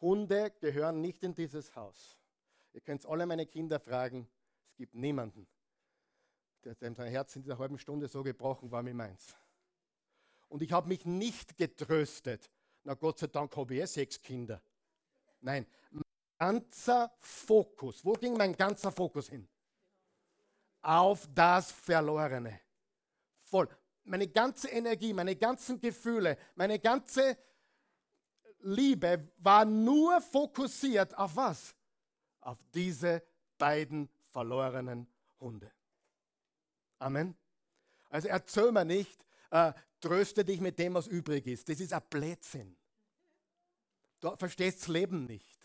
[0.00, 2.18] Hunde gehören nicht in dieses Haus.
[2.74, 4.28] Ihr könnt alle meine Kinder fragen,
[4.68, 5.46] es gibt niemanden,
[6.62, 9.36] sein Herz in dieser halben Stunde so gebrochen war wie meins.
[10.48, 12.50] Und ich habe mich nicht getröstet.
[12.84, 14.62] Na Gott sei Dank habe ich eh sechs Kinder.
[15.40, 16.02] Nein, mein
[16.38, 19.48] ganzer Fokus, wo ging mein ganzer Fokus hin?
[20.82, 22.60] Auf das Verlorene.
[23.42, 23.68] Voll.
[24.04, 27.36] Meine ganze Energie, meine ganzen Gefühle, meine ganze
[28.60, 31.74] Liebe war nur fokussiert auf was?
[32.40, 33.22] Auf diese
[33.58, 35.08] beiden verlorenen
[35.40, 35.72] Hunde.
[36.98, 37.36] Amen.
[38.10, 41.68] Also erzähl mir nicht, äh, tröste dich mit dem, was übrig ist.
[41.68, 42.76] Das ist ein Blödsinn.
[44.20, 45.58] Du verstehst das Leben nicht.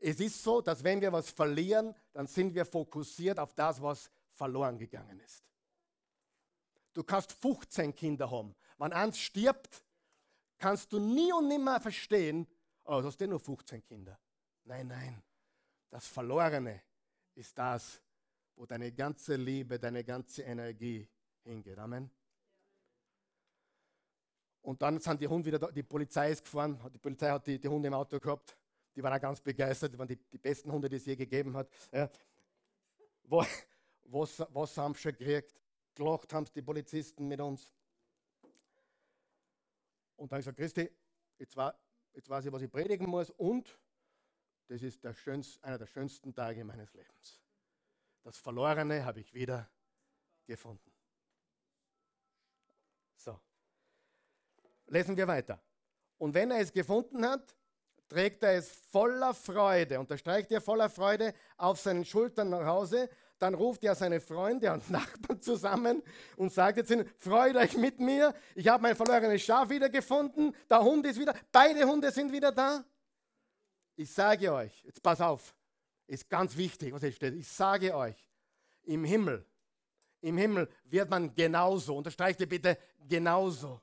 [0.00, 4.10] Es ist so, dass wenn wir was verlieren, dann sind wir fokussiert auf das, was
[4.32, 5.44] verloren gegangen ist.
[6.92, 8.54] Du kannst 15 Kinder haben.
[8.78, 9.84] Wenn eins stirbt,
[10.56, 12.46] kannst du nie und nimmer verstehen,
[12.84, 14.18] oh, du hast ja nur 15 Kinder.
[14.64, 15.22] Nein, nein.
[15.90, 16.82] Das Verlorene
[17.34, 18.00] ist das,
[18.60, 21.08] wo deine ganze Liebe, deine ganze Energie
[21.44, 21.78] hingeht.
[21.78, 22.10] Amen.
[24.60, 27.58] Und dann sind die Hunde wieder da, die Polizei ist gefahren, die Polizei hat die,
[27.58, 28.54] die Hunde im Auto gehabt,
[28.94, 31.56] die waren auch ganz begeistert, die waren die, die besten Hunde, die es je gegeben
[31.56, 31.70] hat.
[31.90, 32.10] Ja.
[33.22, 33.42] Wo,
[34.04, 35.58] was, was haben sie schon gekriegt?
[35.94, 37.72] Gelacht haben die Polizisten mit uns.
[40.16, 40.90] Und dann habe ich gesagt, Christi,
[41.38, 41.74] jetzt, war,
[42.12, 43.78] jetzt weiß ich, was ich predigen muss und
[44.68, 47.40] das ist der schönste, einer der schönsten Tage meines Lebens.
[48.22, 49.68] Das Verlorene habe ich wieder
[50.46, 50.92] gefunden.
[53.16, 53.38] So.
[54.86, 55.60] Lesen wir weiter.
[56.18, 57.56] Und wenn er es gefunden hat,
[58.08, 63.08] trägt er es voller Freude, unterstreicht er voller Freude auf seinen Schultern nach Hause.
[63.38, 66.02] Dann ruft er seine Freunde und Nachbarn zusammen
[66.36, 70.82] und sagt jetzt ihnen, freut euch mit mir, ich habe mein verlorenes Schaf wiedergefunden, der
[70.82, 72.84] Hund ist wieder, beide Hunde sind wieder da.
[73.96, 75.54] Ich sage euch, jetzt pass auf,
[76.10, 77.34] ist ganz wichtig, was hier steht.
[77.34, 78.16] Ich sage euch,
[78.82, 79.46] im Himmel,
[80.20, 82.76] im Himmel wird man genauso, unterstreicht ihr bitte,
[83.08, 83.80] genauso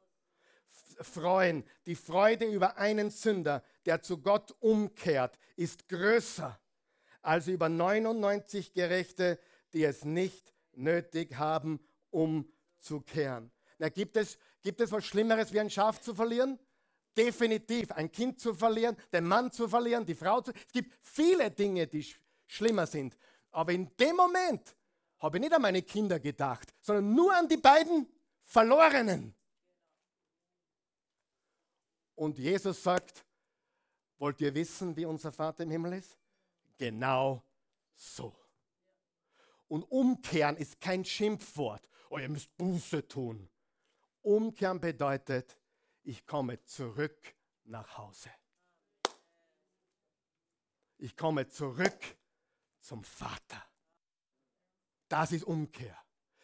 [1.02, 1.64] freuen.
[1.86, 6.60] Die Freude über einen Sünder, der zu Gott umkehrt, ist größer
[7.22, 9.40] als über 99 Gerechte,
[9.74, 13.52] die es nicht nötig haben, umzukehren.
[13.80, 16.60] Na, gibt, es, gibt es was Schlimmeres, wie ein Schaf zu verlieren?
[17.18, 17.92] Definitiv.
[17.92, 21.88] Ein Kind zu verlieren, den Mann zu verlieren, die Frau zu Es gibt viele Dinge,
[21.88, 23.18] die sch schlimmer sind.
[23.52, 24.76] Aber in dem Moment
[25.18, 28.08] habe ich nicht an meine Kinder gedacht, sondern nur an die beiden
[28.44, 29.36] Verlorenen.
[32.16, 33.26] Und Jesus sagt,
[34.18, 36.18] wollt ihr wissen, wie unser Vater im Himmel ist?
[36.78, 37.44] Genau
[37.96, 38.34] so.
[39.68, 41.88] Und umkehren ist kein Schimpfwort.
[42.10, 43.50] Oh, ihr müsst Buße tun.
[44.22, 45.58] Umkehren bedeutet,
[46.08, 47.36] ich komme zurück
[47.66, 48.30] nach Hause.
[50.98, 52.00] Ich komme zurück
[52.80, 53.62] zum Vater.
[55.10, 55.98] Das ist Umkehr.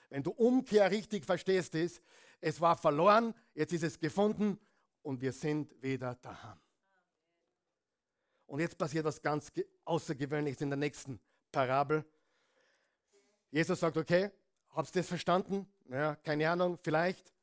[0.10, 2.02] Wenn du Umkehr richtig verstehst, ist,
[2.42, 4.60] es war verloren, jetzt ist es gefunden
[5.02, 6.60] und wir sind wieder daheim.
[8.46, 9.50] Und jetzt passiert was ganz
[9.86, 11.22] Außergewöhnliches in der nächsten
[11.54, 12.06] Parabel.
[13.50, 14.30] Jesus sagt, okay,
[14.72, 15.72] habt ihr das verstanden?
[15.90, 17.34] Ja, keine Ahnung, vielleicht.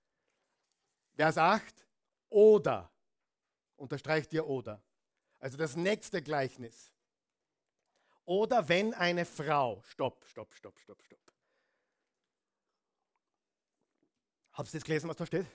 [1.14, 1.79] Vers 8.
[2.30, 2.90] Oder,
[3.76, 4.82] unterstreicht ihr oder.
[5.40, 6.92] Also das nächste Gleichnis.
[8.24, 11.32] Oder wenn eine Frau, stopp, stopp, stopp, stopp, stopp.
[14.52, 15.46] Habt ihr das gelesen, was da steht?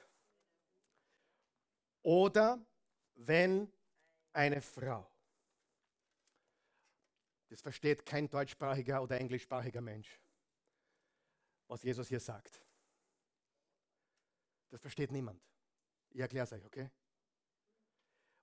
[2.02, 2.60] Oder
[3.14, 3.72] wenn
[4.34, 5.10] eine Frau,
[7.50, 10.20] das versteht kein deutschsprachiger oder englischsprachiger Mensch,
[11.68, 12.62] was Jesus hier sagt.
[14.70, 15.42] Das versteht niemand.
[16.16, 16.90] Ich erkläre es euch, okay?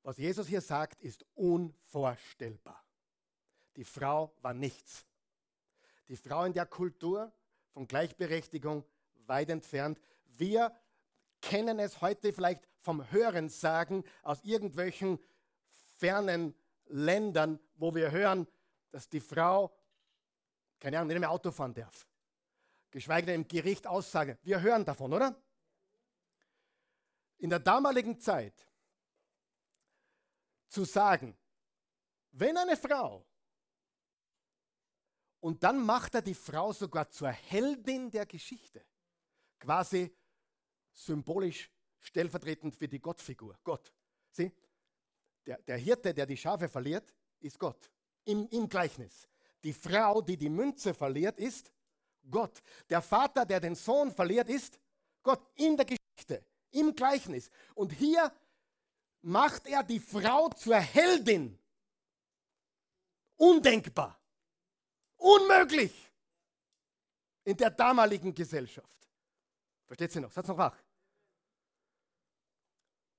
[0.02, 2.84] Was Jesus hier sagt, ist unvorstellbar.
[3.76, 5.06] Die Frau war nichts.
[6.06, 7.32] Die Frau in der Kultur
[7.70, 8.84] von Gleichberechtigung
[9.24, 9.98] weit entfernt.
[10.26, 10.70] Wir
[11.40, 15.18] kennen es heute vielleicht vom Hörensagen aus irgendwelchen
[15.96, 16.54] fernen
[16.88, 18.46] Ländern, wo wir hören,
[18.90, 19.74] dass die Frau,
[20.78, 22.06] keine Ahnung, nicht mehr Auto fahren darf.
[22.90, 24.36] Geschweige denn im Gericht aussagen.
[24.42, 25.41] Wir hören davon, oder?
[27.43, 28.68] In der damaligen Zeit
[30.68, 31.36] zu sagen,
[32.30, 33.26] wenn eine Frau,
[35.40, 38.86] und dann macht er die Frau sogar zur Heldin der Geschichte,
[39.59, 40.16] quasi
[40.93, 41.68] symbolisch
[41.99, 43.93] stellvertretend für die Gottfigur, Gott.
[44.30, 44.53] Sieh,
[45.45, 47.90] der, der Hirte, der die Schafe verliert, ist Gott.
[48.24, 49.28] Im, Im Gleichnis.
[49.64, 51.72] Die Frau, die die Münze verliert, ist
[52.30, 52.62] Gott.
[52.88, 54.78] Der Vater, der den Sohn verliert, ist
[55.24, 55.45] Gott.
[55.57, 57.50] In der Geschichte, im Gleichnis.
[57.74, 58.32] Und hier
[59.22, 61.58] macht er die Frau zur Heldin.
[63.36, 64.18] Undenkbar.
[65.16, 66.10] Unmöglich.
[67.44, 69.08] In der damaligen Gesellschaft.
[69.86, 70.30] Versteht sie noch?
[70.30, 70.76] Satz noch wach.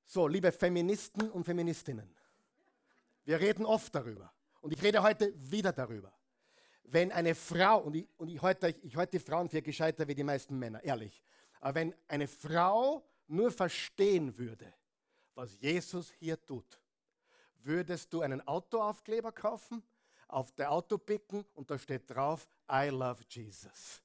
[0.05, 2.13] So, liebe Feministen und Feministinnen,
[3.23, 4.31] wir reden oft darüber
[4.61, 6.13] und ich rede heute wieder darüber.
[6.83, 10.15] Wenn eine Frau, und ich, und ich, heute, ich halte die Frauen für gescheiter wie
[10.15, 11.23] die meisten Männer, ehrlich,
[11.61, 14.73] aber wenn eine Frau nur verstehen würde,
[15.35, 16.79] was Jesus hier tut,
[17.63, 19.83] würdest du einen Autoaufkleber kaufen,
[20.27, 24.01] auf der Auto picken und da steht drauf, I love Jesus.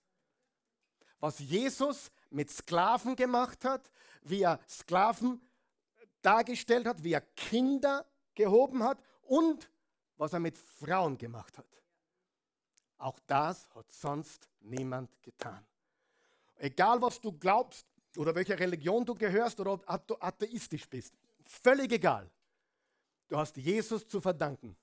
[1.21, 3.91] Was Jesus mit Sklaven gemacht hat,
[4.23, 5.41] wie er Sklaven
[6.23, 9.71] dargestellt hat, wie er Kinder gehoben hat und
[10.17, 11.67] was er mit Frauen gemacht hat.
[12.99, 15.65] Auch das hat sonst niemand getan.
[16.57, 17.87] Egal, was du glaubst
[18.17, 22.31] oder welcher Religion du gehörst oder ob du atheistisch bist, völlig egal.
[23.29, 24.77] Du hast Jesus zu verdanken,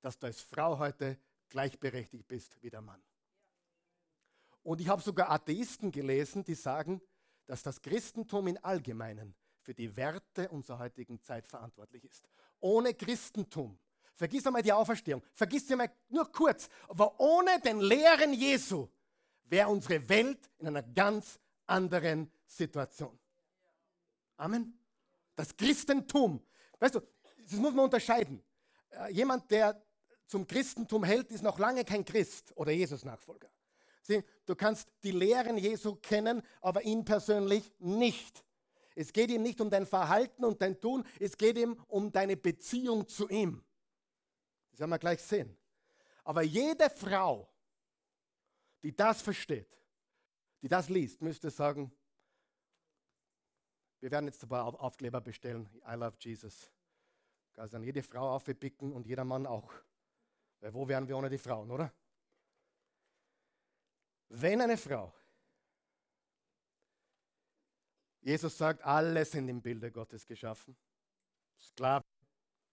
[0.00, 1.18] dass du als Frau heute
[1.48, 3.02] gleichberechtigt bist wie der Mann.
[4.62, 7.00] Und ich habe sogar Atheisten gelesen, die sagen,
[7.46, 12.28] dass das Christentum im Allgemeinen für die Werte unserer heutigen Zeit verantwortlich ist.
[12.60, 13.78] Ohne Christentum,
[14.14, 18.88] vergiss einmal die Auferstehung, vergiss sie mal nur kurz, aber ohne den Lehren Jesu
[19.44, 23.18] wäre unsere Welt in einer ganz anderen Situation.
[24.36, 24.78] Amen.
[25.36, 26.40] Das Christentum,
[26.78, 27.00] weißt du,
[27.42, 28.42] das muss man unterscheiden.
[28.90, 29.82] Äh, jemand, der
[30.26, 33.50] zum Christentum hält, ist noch lange kein Christ oder Jesus-Nachfolger.
[34.44, 38.44] Du kannst die Lehren Jesu kennen, aber ihn persönlich nicht.
[38.94, 42.36] Es geht ihm nicht um dein Verhalten und dein Tun, es geht ihm um deine
[42.36, 43.64] Beziehung zu ihm.
[44.70, 45.56] Das werden wir gleich sehen.
[46.22, 47.48] Aber jede Frau,
[48.82, 49.78] die das versteht,
[50.62, 51.90] die das liest, müsste sagen,
[54.04, 55.66] wir werden jetzt ein paar Aufkleber bestellen.
[55.88, 56.70] I love Jesus.
[57.56, 59.72] Also an jede Frau aufpicken und jeder Mann auch.
[60.60, 61.90] Weil wo wären wir ohne die Frauen, oder?
[64.28, 65.10] Wenn eine Frau,
[68.20, 70.76] Jesus sagt, alle sind im Bilde Gottes geschaffen.
[71.58, 72.04] Sklaven,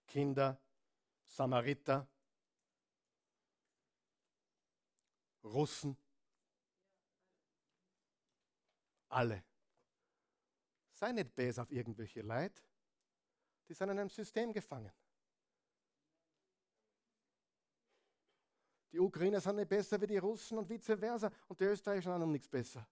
[0.06, 0.60] Kinder,
[1.24, 2.06] Samariter,
[5.42, 5.96] Russen,
[9.08, 9.42] alle.
[11.02, 12.62] Sei nicht böse auf irgendwelche Leid,
[13.68, 14.92] die sind in einem System gefangen.
[18.92, 22.22] Die Ukrainer sind nicht besser wie die Russen und vice versa und die Österreicher sind
[22.22, 22.86] um nichts besser.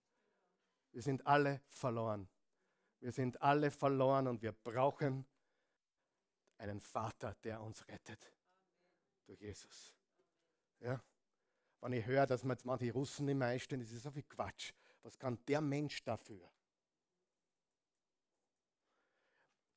[0.90, 2.28] Wir sind alle verloren.
[2.98, 5.24] Wir sind alle verloren und wir brauchen
[6.58, 8.32] einen Vater, der uns rettet.
[9.24, 9.94] Durch Jesus.
[10.80, 11.00] Ja?
[11.80, 14.24] Wenn ich höre, dass man jetzt manche Russen nicht mehr einstehen, das ist so viel
[14.24, 14.72] Quatsch.
[15.04, 16.50] Was kann der Mensch dafür?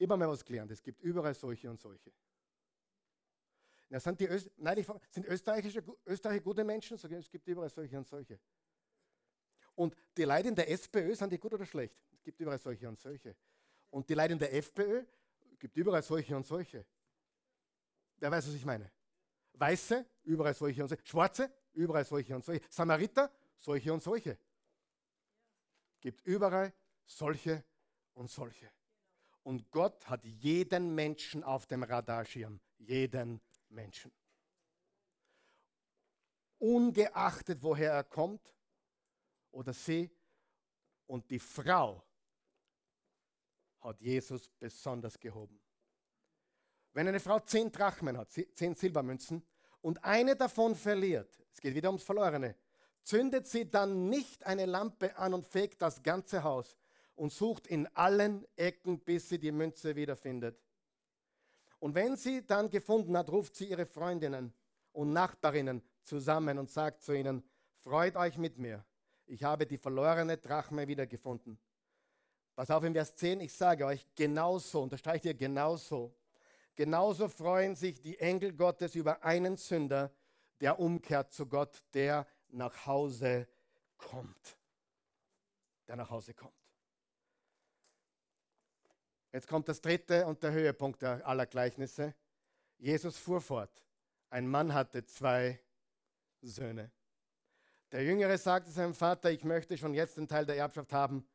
[0.04, 0.72] Habe mal was gelernt.
[0.72, 2.12] Es gibt überall solche und solche.
[3.90, 6.96] Na, sind, die Öst Nein, ich, sind österreichische, Österreicher gute Menschen?
[6.96, 8.40] Es gibt überall solche und solche.
[9.76, 11.96] Und die Leute in der SPÖ, sind die gut oder schlecht?
[12.12, 13.36] Es gibt überall solche und solche.
[13.92, 15.06] Und die Leute in der FPÖ,
[15.52, 16.86] es gibt überall solche und solche.
[18.18, 18.92] Wer weiß, was ich meine?
[19.54, 21.06] Weiße, überall solche und solche.
[21.06, 22.62] Schwarze, überall solche und solche.
[22.70, 24.38] Samariter, solche und solche.
[25.92, 26.74] Es gibt überall
[27.06, 27.64] solche
[28.14, 28.72] und solche.
[29.44, 32.60] Und Gott hat jeden Menschen auf dem Radarschirm.
[32.78, 34.12] Jeden Menschen.
[36.58, 38.54] Ungeachtet, woher er kommt
[39.52, 40.10] oder sie.
[41.08, 42.02] Und die Frau
[43.82, 45.60] hat Jesus besonders gehoben.
[46.94, 49.46] Wenn eine Frau zehn Drachmen hat, zehn Silbermünzen,
[49.82, 52.56] und eine davon verliert, es geht wieder ums Verlorene,
[53.02, 56.78] zündet sie dann nicht eine Lampe an und fegt das ganze Haus
[57.24, 60.62] und sucht in allen Ecken, bis sie die Münze wiederfindet.
[61.80, 64.54] Und wenn sie dann gefunden hat, ruft sie ihre Freundinnen
[64.92, 67.42] und Nachbarinnen zusammen und sagt zu ihnen,
[67.80, 68.84] freut euch mit mir,
[69.26, 71.58] ich habe die verlorene Drachme wiedergefunden.
[72.58, 76.14] Pass auf in Vers 10, ich sage euch, genauso, unterstreicht ihr genauso,
[76.76, 80.12] genauso freuen sich die Engel Gottes über einen Sünder,
[80.60, 83.48] der umkehrt zu Gott, der nach Hause
[83.98, 84.58] kommt.
[85.88, 86.63] Der nach Hause kommt.
[89.34, 92.14] Jetzt kommt das dritte und der Höhepunkt aller Gleichnisse.
[92.78, 93.84] Jesus fuhr fort.
[94.30, 95.60] Ein Mann hatte zwei
[96.42, 96.92] Söhne.
[97.92, 101.28] Der Jüngere sagte seinem Vater, ich möchte schon jetzt den Teil der Erbschaft haben,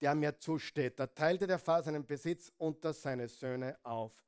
[0.00, 0.98] der mir zusteht.
[0.98, 4.24] Da teilte der Vater seinen Besitz unter seine Söhne auf.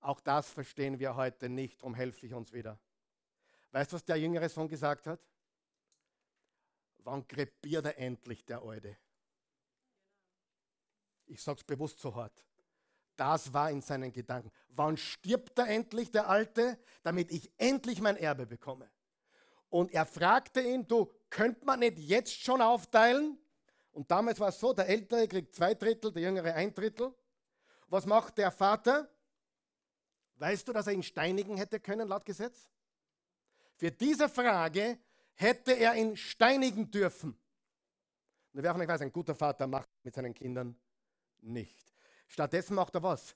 [0.00, 2.78] Auch das verstehen wir heute nicht, darum helfe ich uns wieder.
[3.72, 5.20] Weißt du, was der jüngere Sohn gesagt hat?
[6.98, 8.98] Wann krepiert er endlich, der Alte?
[11.26, 12.44] Ich sage es bewusst so hart.
[13.20, 14.50] Das war in seinen Gedanken.
[14.70, 18.90] Wann stirbt er endlich, der Alte, damit ich endlich mein Erbe bekomme?
[19.68, 23.38] Und er fragte ihn, du, könnt man nicht jetzt schon aufteilen?
[23.92, 27.14] Und damals war es so, der Ältere kriegt zwei Drittel, der Jüngere ein Drittel.
[27.88, 29.06] Was macht der Vater?
[30.36, 32.70] Weißt du, dass er ihn steinigen hätte können, laut Gesetz?
[33.76, 34.98] Für diese Frage
[35.34, 37.38] hätte er ihn steinigen dürfen.
[38.54, 40.74] Und wer von euch weiß, ein guter Vater macht mit seinen Kindern
[41.42, 41.89] nicht.
[42.30, 43.34] Stattdessen macht er was?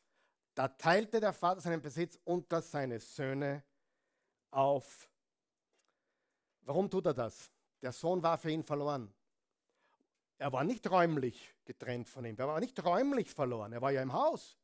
[0.54, 3.64] Da teilte der Vater seinen Besitz unter seine Söhne
[4.52, 5.10] auf.
[6.60, 7.50] Warum tut er das?
[7.82, 9.12] Der Sohn war für ihn verloren.
[10.38, 12.36] Er war nicht räumlich getrennt von ihm.
[12.38, 13.72] Er war nicht räumlich verloren.
[13.72, 14.56] Er war ja im Haus.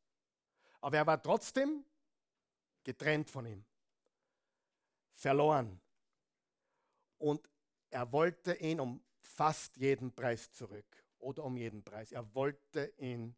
[0.79, 1.83] Aber er war trotzdem
[2.85, 3.65] getrennt von ihm.
[5.13, 5.81] Verloren.
[7.17, 7.49] Und
[7.89, 10.87] er wollte ihn um fast jeden Preis zurück.
[11.19, 12.13] Oder um jeden Preis.
[12.13, 13.35] Er wollte ihn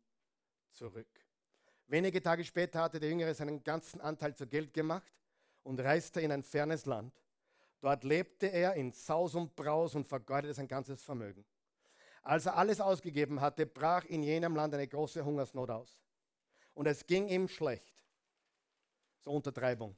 [0.74, 1.08] zurück.
[1.88, 5.14] Wenige Tage später hatte der Jüngere seinen ganzen Anteil zu Geld gemacht
[5.64, 7.14] und reiste in ein fernes Land.
[7.82, 11.46] Dort lebte er in Saus und Braus und vergeudete sein ganzes Vermögen.
[12.22, 16.00] Als er alles ausgegeben hatte, brach in jenem Land eine große Hungersnot aus.
[16.74, 17.94] Und es ging ihm schlecht.
[19.20, 19.98] So Untertreibung.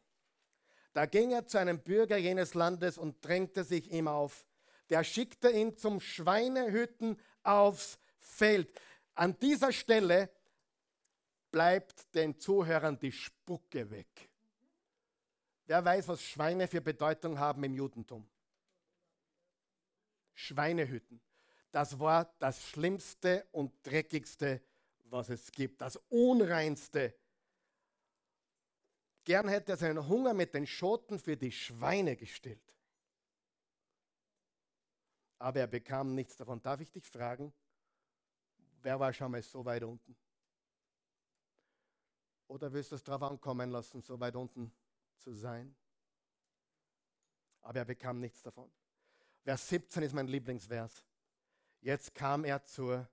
[0.93, 4.45] Da ging er zu einem Bürger jenes Landes und drängte sich ihm auf.
[4.89, 8.71] Der schickte ihn zum Schweinehütten aufs Feld.
[9.13, 10.29] An dieser Stelle
[11.55, 14.29] bleibt den Zuhörern die Spucke weg.
[15.67, 18.27] Wer weiß, was Schweine für Bedeutung haben im Judentum?
[20.33, 21.21] Schweinehütten.
[21.71, 24.61] Das war das Schlimmste und Dreckigste,
[25.05, 25.79] was es gibt.
[25.79, 27.15] Das Unreinste.
[29.23, 32.75] Gern hätte er seinen Hunger mit den Schoten für die Schweine gestillt.
[35.39, 36.61] Aber er bekam nichts davon.
[36.61, 37.53] Darf ich dich fragen,
[38.81, 40.17] wer war schon mal so weit unten?
[42.47, 44.71] Oder willst du es darauf ankommen lassen, so weit unten
[45.17, 45.75] zu sein?
[47.61, 48.71] Aber er bekam nichts davon.
[49.43, 51.03] Vers 17 ist mein Lieblingsvers.
[51.81, 53.09] Jetzt kam er zur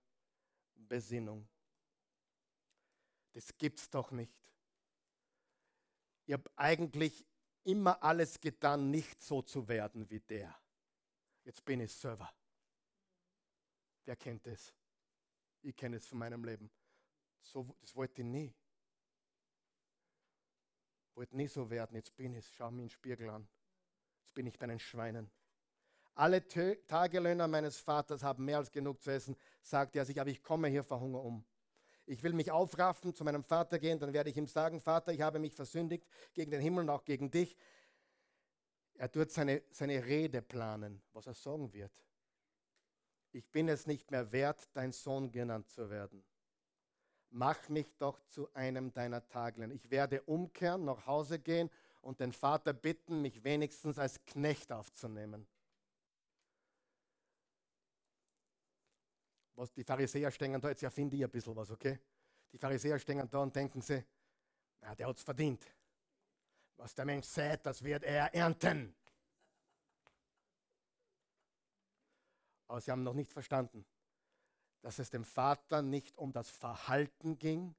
[0.74, 1.48] Besinnung.
[3.32, 4.34] Das gibt's doch nicht.
[6.26, 7.26] Ich habe eigentlich
[7.64, 10.54] immer alles getan, nicht so zu werden wie der.
[11.44, 12.32] Jetzt bin ich Server.
[14.04, 14.74] Wer kennt das?
[15.62, 16.70] Ich kenne es von meinem Leben.
[17.40, 18.54] So, das wollte ich nie.
[21.14, 21.96] Wollte nie so werden.
[21.96, 22.52] Jetzt bin ich.
[22.56, 23.48] Schau mir den Spiegel an.
[24.22, 25.30] Jetzt bin ich bei den Schweinen.
[26.14, 30.42] Alle Tagelöhner meines Vaters haben mehr als genug zu essen, sagte er sich, aber ich
[30.42, 31.44] komme hier vor Hunger um.
[32.04, 35.22] Ich will mich aufraffen, zu meinem Vater gehen, dann werde ich ihm sagen, Vater, ich
[35.22, 37.56] habe mich versündigt gegen den Himmel und auch gegen dich.
[38.94, 41.92] Er tut seine, seine Rede planen, was er sagen wird.
[43.30, 46.22] Ich bin es nicht mehr wert, dein Sohn genannt zu werden.
[47.32, 49.74] Mach mich doch zu einem deiner Tagelöhner.
[49.74, 51.70] Ich werde umkehren, nach Hause gehen
[52.02, 55.46] und den Vater bitten, mich wenigstens als Knecht aufzunehmen.
[59.62, 61.98] was die Pharisäer stehen da, jetzt erfinde ich ein bisschen was, okay?
[62.52, 64.04] Die Pharisäer stehen da und denken sie,
[64.82, 65.64] ja, der hat es verdient.
[66.76, 68.92] Was der Mensch sät, das wird er ernten.
[72.66, 73.84] Aber sie haben noch nicht verstanden,
[74.82, 77.74] dass es dem Vater nicht um das Verhalten ging,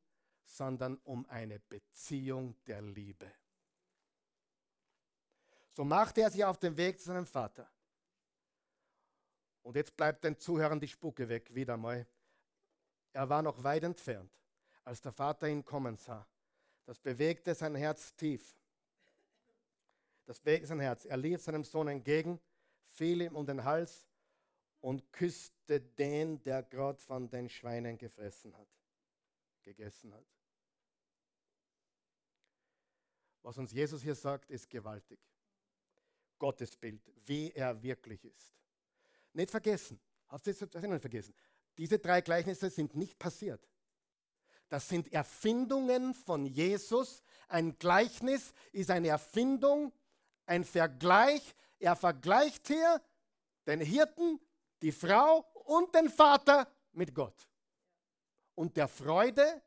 [0.46, 3.32] sondern um eine Beziehung der Liebe.
[5.72, 7.70] So machte er sich auf den Weg zu seinem Vater.
[9.64, 12.08] Und jetzt bleibt den Zuhörern die Spucke weg, wieder mal.
[13.12, 14.32] Er war noch weit entfernt,
[14.84, 16.28] als der Vater ihn kommen sah.
[16.86, 18.56] Das bewegte sein Herz tief.
[20.26, 21.06] Das bewegte sein Herz.
[21.06, 22.40] Er lief seinem Sohn entgegen,
[22.88, 24.08] fiel ihm um den Hals
[24.84, 28.68] und küsste den, der gerade von den Schweinen gefressen hat,
[29.64, 30.26] gegessen hat.
[33.42, 35.20] Was uns Jesus hier sagt, ist gewaltig.
[36.38, 38.54] Gottes Bild, wie er wirklich ist.
[39.32, 41.34] Nicht vergessen, hast du das nicht vergessen?
[41.78, 43.66] Diese drei Gleichnisse sind nicht passiert.
[44.68, 47.24] Das sind Erfindungen von Jesus.
[47.48, 49.94] Ein Gleichnis ist eine Erfindung,
[50.46, 51.56] ein Vergleich.
[51.80, 53.02] Er vergleicht hier
[53.66, 54.42] den Hirten,
[54.84, 57.48] die Frau und den Vater mit Gott.
[58.54, 59.62] Und der Freude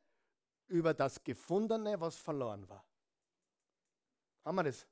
[0.69, 2.85] über das Gefundene, was verloren war.
[4.45, 4.87] Haben wir das?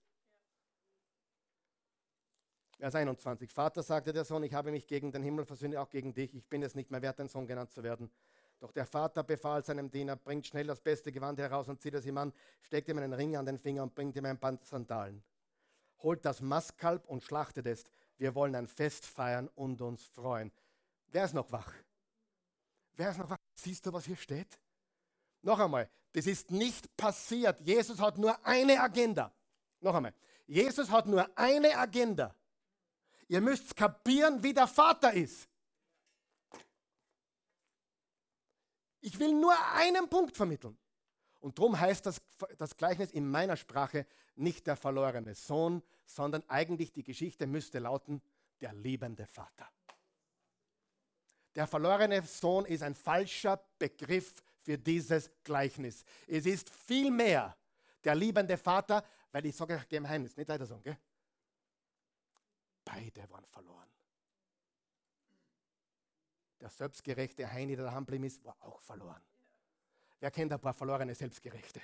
[2.79, 3.53] Vers 21.
[3.53, 6.35] Vater, sagte der Sohn, ich habe mich gegen den Himmel versündigt, auch gegen dich.
[6.35, 8.11] Ich bin es nicht mehr wert, dein Sohn genannt zu werden.
[8.61, 12.07] Doch der Vater befahl seinem Diener, bringt schnell das beste Gewand heraus und zieht es
[12.07, 15.23] ihm an, steckt ihm einen Ring an den Finger und bringt ihm ein paar Sandalen.
[16.03, 17.85] Holt das Mastkalb und schlachtet es.
[18.17, 20.53] Wir wollen ein Fest feiern und uns freuen.
[21.09, 21.73] Wer ist noch wach?
[22.95, 23.37] Wer ist noch wach?
[23.55, 24.59] Siehst du, was hier steht?
[25.43, 27.61] Noch einmal, das ist nicht passiert.
[27.61, 29.33] Jesus hat nur eine Agenda.
[29.81, 30.15] Noch einmal,
[30.47, 32.35] Jesus hat nur eine Agenda.
[33.29, 35.49] Ihr müsst kapieren, wie der Vater ist.
[39.01, 40.79] Ich will nur einen Punkt vermitteln.
[41.41, 42.23] Und darum heißt das,
[42.57, 44.07] das Gleichnis in meiner Sprache
[44.37, 48.21] nicht der verlorene Sohn, sondern eigentlich die Geschichte müsste lauten,
[48.61, 49.69] der liebende Vater.
[51.55, 56.05] Der verlorene Sohn ist ein falscher Begriff für dieses Gleichnis.
[56.27, 57.57] Es ist viel mehr
[58.03, 60.99] der liebende Vater, weil ich sage Geheimnis, nicht weiter sagen, gell?
[62.85, 63.89] Beide waren verloren.
[66.61, 69.23] Der selbstgerechte Heini, der daheim ist, war auch verloren.
[70.21, 71.81] Wer kennt ein paar verlorene Selbstgerechte?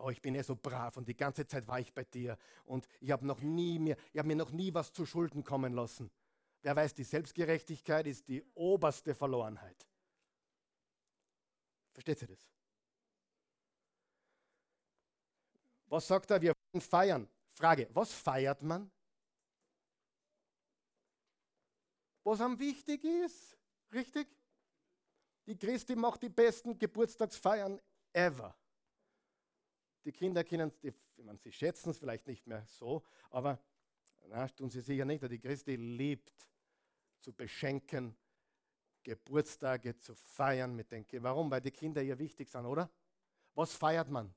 [0.00, 2.86] Oh, ich bin ja so brav und die ganze Zeit war ich bei dir und
[3.00, 6.10] ich habe noch nie mir, ich habe mir noch nie was zu Schulden kommen lassen.
[6.62, 9.86] Wer weiß, die Selbstgerechtigkeit ist die oberste Verlorenheit.
[11.92, 12.50] Versteht ihr das?
[15.86, 16.40] Was sagt er?
[16.40, 17.28] Wir wollen feiern.
[17.52, 18.90] Frage, was feiert man?
[22.30, 23.56] was am wichtig ist.
[23.92, 24.28] Richtig?
[25.46, 27.80] Die Christi macht die besten Geburtstagsfeiern
[28.12, 28.54] ever.
[30.04, 33.58] Die Kinder kennen es, meine, sie schätzen es vielleicht nicht mehr so, aber
[34.28, 35.22] na, tun sie sicher nicht.
[35.30, 36.48] Die Christi liebt
[37.20, 38.16] zu beschenken,
[39.02, 41.24] Geburtstage zu feiern mit den Kindern.
[41.24, 41.50] Warum?
[41.50, 42.90] Weil die Kinder ihr wichtig sind, oder?
[43.54, 44.32] Was feiert man?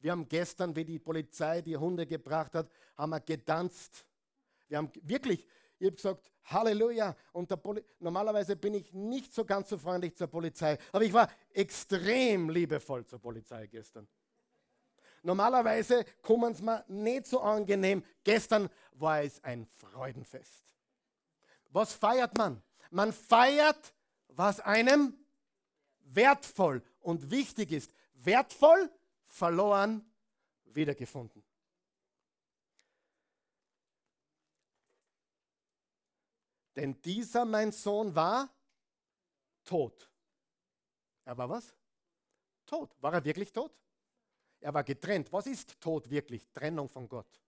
[0.00, 4.06] Wir haben gestern, wie die Polizei die Hunde gebracht hat, haben wir getanzt.
[4.68, 5.46] Wir haben wirklich,
[5.78, 7.16] ich habe gesagt, Halleluja.
[7.32, 7.50] Und
[8.00, 13.06] normalerweise bin ich nicht so ganz so freundlich zur Polizei, aber ich war extrem liebevoll
[13.06, 14.06] zur Polizei gestern.
[15.24, 18.04] Normalerweise kommen es mir nicht so angenehm.
[18.24, 20.62] Gestern war es ein Freudenfest.
[21.70, 22.62] Was feiert man?
[22.90, 23.94] Man feiert,
[24.28, 25.18] was einem
[26.00, 27.94] wertvoll und wichtig ist.
[28.12, 28.90] Wertvoll,
[29.24, 30.04] verloren,
[30.64, 31.42] wiedergefunden.
[36.76, 38.50] Denn dieser, mein Sohn, war
[39.64, 40.10] tot.
[41.24, 41.74] Er war was?
[42.66, 42.94] Tot.
[43.00, 43.74] War er wirklich tot?
[44.64, 45.30] Er war getrennt.
[45.30, 46.48] Was ist Tod wirklich?
[46.50, 47.38] Trennung von Gott.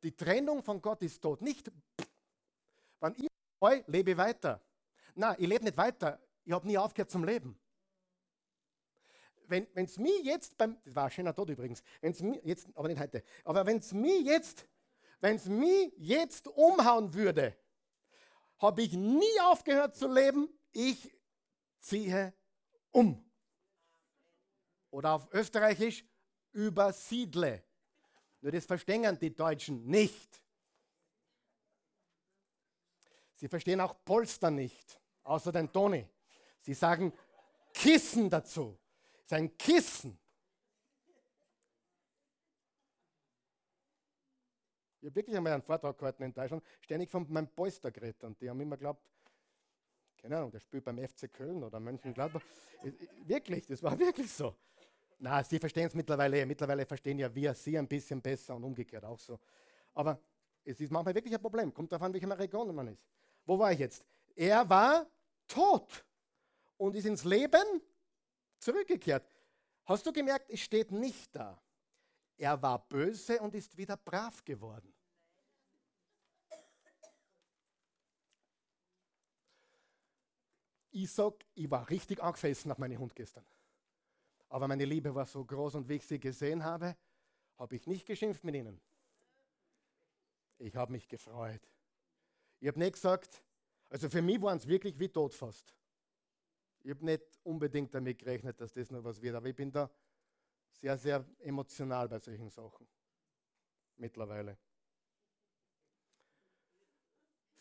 [0.00, 1.42] Die Trennung von Gott ist tot.
[1.42, 1.72] Nicht,
[3.00, 3.26] wenn ich
[3.60, 4.62] heu, lebe weiter.
[5.16, 6.20] Na, ich lebe nicht weiter.
[6.44, 7.58] Ich habe nie aufgehört zum Leben.
[9.48, 12.86] Wenn es mir jetzt beim, das war ein schöner Tod übrigens, wenn's mir jetzt, aber
[12.86, 14.68] nicht heute, aber wenn es mir jetzt,
[15.20, 17.56] wenn es mir jetzt umhauen würde,
[18.58, 21.12] habe ich nie aufgehört zu leben, ich
[21.80, 22.32] ziehe
[22.92, 23.28] um.
[24.90, 26.04] Oder auf Österreichisch
[26.56, 27.62] übersiedle.
[28.40, 30.42] Nur das verstehen die Deutschen nicht.
[33.34, 36.08] Sie verstehen auch Polster nicht, außer den Toni.
[36.62, 37.12] Sie sagen
[37.72, 38.78] Kissen dazu.
[39.18, 40.18] Es ist ein Kissen.
[45.00, 48.24] Ich habe wirklich einmal einen Vortrag gehalten in Deutschland, ständig von meinem Polster geredet.
[48.24, 49.06] Und die haben immer geglaubt,
[50.16, 52.42] keine Ahnung, der spielt beim FC Köln oder Mönchengladbach.
[53.26, 54.56] wirklich, das war wirklich so.
[55.18, 56.44] Na, sie verstehen es mittlerweile.
[56.44, 59.38] Mittlerweile verstehen ja wir sie ein bisschen besser und umgekehrt auch so.
[59.94, 60.20] Aber
[60.64, 61.72] es ist manchmal wirklich ein Problem.
[61.72, 63.02] Kommt darauf an, welche Region man ist.
[63.44, 64.04] Wo war ich jetzt?
[64.34, 65.06] Er war
[65.46, 66.04] tot
[66.76, 67.80] und ist ins Leben
[68.58, 69.26] zurückgekehrt.
[69.84, 71.62] Hast du gemerkt, es steht nicht da.
[72.36, 74.92] Er war böse und ist wieder brav geworden.
[80.90, 83.44] Ich sag, ich war richtig angefressen nach meinem Hund gestern.
[84.48, 86.96] Aber meine Liebe war so groß und wie ich sie gesehen habe,
[87.58, 88.80] habe ich nicht geschimpft mit ihnen.
[90.58, 91.60] Ich habe mich gefreut.
[92.60, 93.42] Ich habe nicht gesagt,
[93.88, 95.74] also für mich waren es wirklich wie tot fast.
[96.80, 99.90] Ich habe nicht unbedingt damit gerechnet, dass das noch was wird, aber ich bin da
[100.70, 102.86] sehr, sehr emotional bei solchen Sachen.
[103.96, 104.56] Mittlerweile.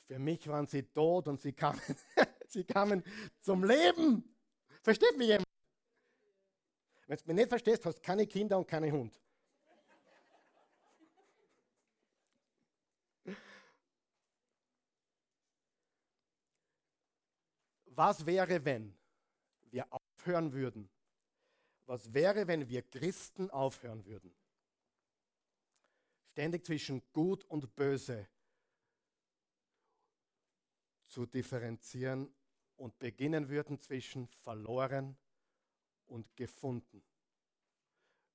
[0.06, 1.82] Für mich waren sie tot und sie kamen,
[2.48, 3.04] sie kamen
[3.42, 4.24] zum Leben.
[4.84, 5.45] Versteht mich jemand?
[7.08, 9.20] Wenn du mich nicht verstehst, hast du keine Kinder und keinen Hund.
[17.86, 18.97] Was wäre, wenn
[19.72, 20.89] wir aufhören würden?
[21.86, 24.36] Was wäre, wenn wir Christen aufhören würden?
[26.32, 28.28] Ständig zwischen gut und böse
[31.08, 32.36] zu differenzieren
[32.76, 35.18] und beginnen würden zwischen verloren
[36.08, 37.03] und gefunden.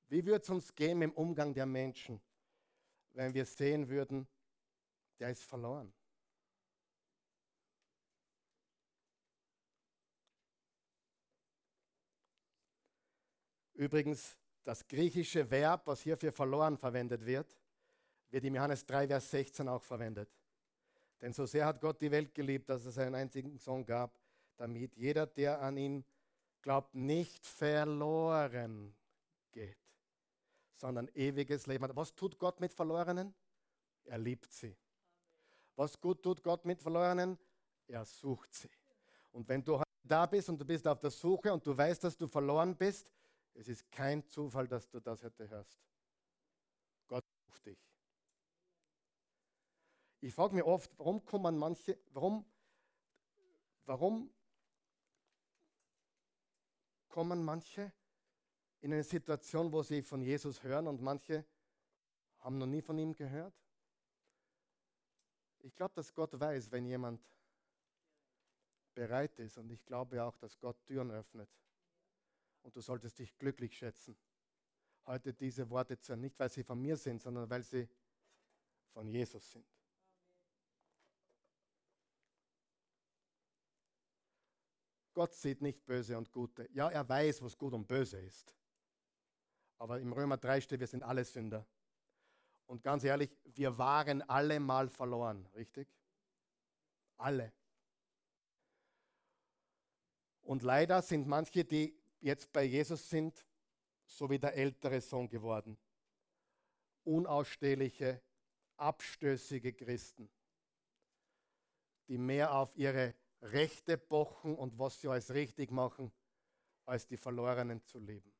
[0.09, 2.21] Wie würde es uns gehen im Umgang der Menschen,
[3.13, 4.27] wenn wir sehen würden,
[5.19, 5.93] der ist verloren?
[13.75, 17.57] Übrigens, das griechische Verb, was hier für verloren verwendet wird,
[18.31, 20.29] wird im Johannes 3, Vers 16 auch verwendet.
[21.21, 24.19] Denn so sehr hat Gott die Welt geliebt, dass es einen einzigen Sohn gab,
[24.57, 26.20] damit jeder, der an ihn glaubt,
[26.93, 28.95] nicht verloren
[29.53, 29.79] geht,
[30.77, 31.97] sondern ewiges Leben hat.
[31.97, 33.35] Was tut Gott mit Verlorenen?
[34.05, 34.77] Er liebt sie.
[35.77, 37.39] Was gut tut Gott mit Verlorenen?
[37.87, 38.71] Er sucht sie.
[39.33, 42.17] Und wenn du da bist und du bist auf der Suche und du weißt, dass
[42.17, 43.11] du verloren bist,
[43.55, 45.79] es ist kein Zufall, dass du das heute hörst.
[47.07, 47.79] Gott ruft dich.
[50.21, 52.45] Ich frage mich oft, warum kommen manche, warum,
[53.87, 54.31] warum
[57.11, 57.93] kommen manche
[58.81, 61.45] in eine Situation, wo sie von Jesus hören und manche
[62.39, 63.55] haben noch nie von ihm gehört?
[65.59, 67.21] Ich glaube, dass Gott weiß, wenn jemand
[68.95, 71.51] bereit ist und ich glaube auch, dass Gott Türen öffnet.
[72.63, 74.17] Und du solltest dich glücklich schätzen,
[75.07, 76.21] heute diese Worte zu hören.
[76.21, 77.89] Nicht, weil sie von mir sind, sondern weil sie
[78.93, 79.67] von Jesus sind.
[85.13, 86.69] Gott sieht nicht Böse und Gute.
[86.73, 88.55] Ja, er weiß, was gut und böse ist.
[89.79, 91.67] Aber im Römer 3 steht, wir sind alle Sünder.
[92.67, 95.89] Und ganz ehrlich, wir waren alle mal verloren, richtig?
[97.17, 97.53] Alle.
[100.43, 103.45] Und leider sind manche, die jetzt bei Jesus sind,
[104.05, 105.79] so wie der ältere Sohn geworden.
[107.05, 108.21] Unausstehliche,
[108.77, 110.31] abstößige Christen,
[112.09, 116.13] die mehr auf ihre Rechte pochen und was sie als richtig machen,
[116.85, 118.33] als die Verlorenen zu leben.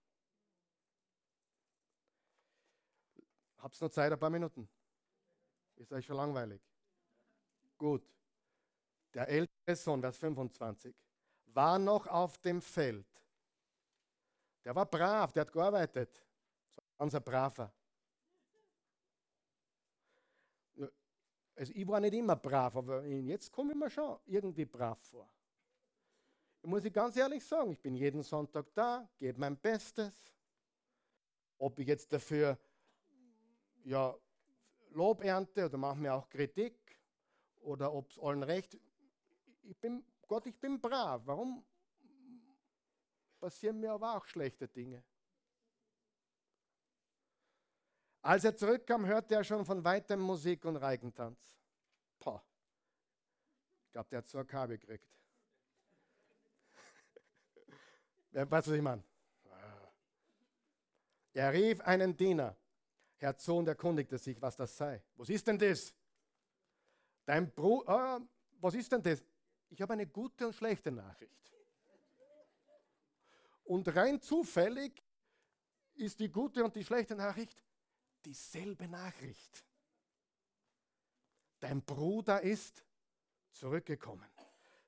[3.17, 4.69] Ihr noch Zeit, ein paar Minuten?
[5.77, 6.61] Ist euch schon langweilig?
[7.79, 8.03] Gut.
[9.15, 10.95] Der ältere Sohn, Vers 25,
[11.47, 13.07] war noch auf dem Feld.
[14.65, 16.25] Der war brav, der hat gearbeitet.
[16.75, 17.73] So ein braver.
[21.61, 25.31] Also ich war nicht immer brav, aber jetzt komme ich mir schon irgendwie brav vor.
[26.63, 30.35] Ich muss ich ganz ehrlich sagen, ich bin jeden Sonntag da, gebe mein Bestes.
[31.59, 32.59] Ob ich jetzt dafür
[33.85, 34.17] ja,
[34.93, 36.99] Lob ernte oder mache mir auch Kritik
[37.61, 38.81] oder ob es allen recht,
[39.61, 41.21] ich bin, Gott, ich bin brav.
[41.27, 41.63] Warum
[43.39, 45.05] passieren mir aber auch schlechte Dinge?
[48.23, 51.59] Als er zurückkam, hörte er schon von weitem Musik und Reigentanz.
[52.19, 52.45] Pah.
[53.87, 55.09] Ich glaube, der hat so Kabel gekriegt.
[58.33, 59.03] Weißt du, was ich meine?
[61.33, 62.57] Er rief einen Diener.
[63.17, 65.03] Herr Sohn erkundigte sich, was das sei.
[65.15, 65.95] Was ist denn das?
[67.25, 68.21] Dein Bruder, äh,
[68.61, 69.23] was ist denn das?
[69.69, 71.53] Ich habe eine gute und schlechte Nachricht.
[73.65, 75.03] Und rein zufällig
[75.95, 77.63] ist die gute und die schlechte Nachricht
[78.25, 79.65] dieselbe Nachricht.
[81.61, 82.85] Dein Bruder ist
[83.53, 84.29] zurückgekommen,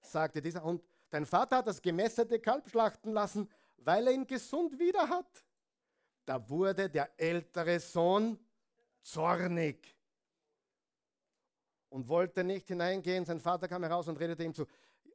[0.01, 0.65] sagte dieser.
[0.65, 5.45] Und dein Vater hat das gemästete Kalb schlachten lassen, weil er ihn gesund wieder hat.
[6.25, 8.39] Da wurde der ältere Sohn
[9.03, 9.97] zornig
[11.91, 13.25] und wollte nicht hineingehen.
[13.25, 14.67] Sein Vater kam heraus und redete ihm zu.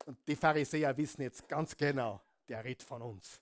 [0.05, 3.41] Und die Pharisäer wissen jetzt ganz genau, der redet von uns.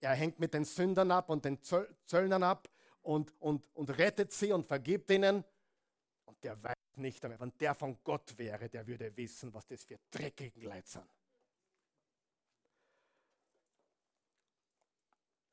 [0.00, 2.68] Er hängt mit den Sündern ab und den Zöllnern ab
[3.08, 5.42] und, und, und rettet sie und vergibt ihnen.
[6.26, 9.82] Und der weiß nicht einmal, wenn der von Gott wäre, der würde wissen, was das
[9.82, 11.08] für dreckige Leute sind.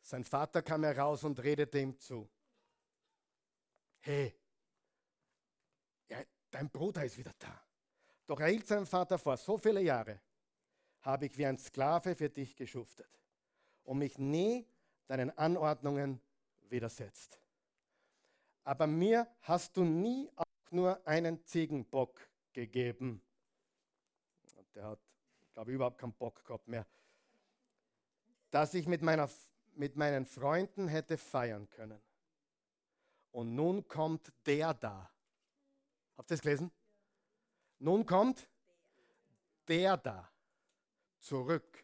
[0.02, 2.30] Sein Vater kam heraus und redete ihm zu.
[4.02, 4.36] Hey,
[6.10, 7.58] ja, dein Bruder ist wieder da.
[8.28, 10.20] Doch er hielt seinem Vater vor, so viele Jahre
[11.00, 13.22] habe ich wie ein Sklave für dich geschuftet
[13.86, 14.68] und mich nie
[15.08, 16.20] deinen Anordnungen
[16.68, 17.40] widersetzt.
[18.66, 22.20] Aber mir hast du nie auch nur einen Ziegenbock
[22.52, 23.22] gegeben.
[24.74, 25.00] Der hat,
[25.54, 26.86] glaube ich, überhaupt keinen Bock gehabt mehr.
[28.52, 29.30] Dass ich mit meiner
[29.76, 32.02] mit meinen Freunden hätte feiern können.
[33.32, 35.10] Und nun kommt der da.
[36.18, 36.72] Habt ihr das gelesen?
[37.80, 38.48] Nun kommt
[39.68, 40.30] der da
[41.20, 41.84] zurück.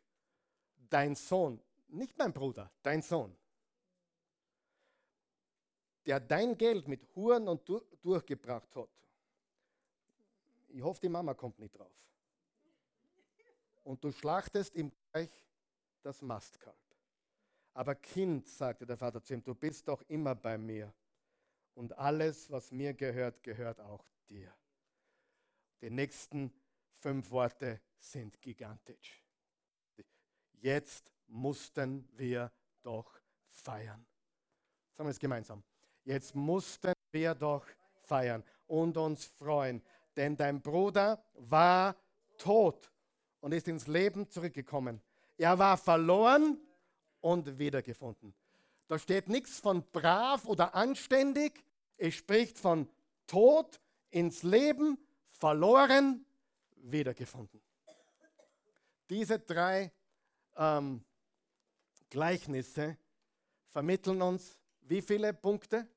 [0.90, 3.36] Dein Sohn, nicht mein Bruder, dein Sohn,
[6.06, 7.68] der dein Geld mit Huren und
[8.02, 8.90] durchgebracht hat.
[10.70, 11.92] Ich hoffe, die Mama kommt nicht drauf.
[13.84, 15.30] Und du schlachtest ihm gleich
[16.02, 16.78] das Mastkalb.
[17.74, 20.94] Aber Kind, sagte der Vater zu ihm, du bist doch immer bei mir.
[21.74, 24.54] Und alles, was mir gehört, gehört auch dir.
[25.82, 26.54] Die nächsten
[27.00, 29.24] fünf Worte sind gigantisch.
[30.54, 32.52] Jetzt mussten wir
[32.84, 34.06] doch feiern.
[34.94, 35.64] Sagen wir es gemeinsam.
[36.04, 37.66] Jetzt mussten wir doch
[38.04, 39.82] feiern und uns freuen,
[40.16, 41.96] denn dein Bruder war
[42.38, 42.92] tot
[43.40, 45.02] und ist ins Leben zurückgekommen.
[45.38, 46.60] Er war verloren
[47.20, 48.34] und wiedergefunden.
[48.88, 51.64] Da steht nichts von brav oder anständig.
[51.98, 52.90] Es spricht von
[53.28, 53.80] Tod
[54.10, 54.98] ins Leben,
[55.30, 56.26] verloren,
[56.76, 57.62] wiedergefunden.
[59.10, 59.92] Diese drei
[60.58, 61.04] ähm,
[62.10, 62.98] Gleichnisse
[63.70, 64.61] vermitteln uns
[64.92, 65.88] wie viele Punkte?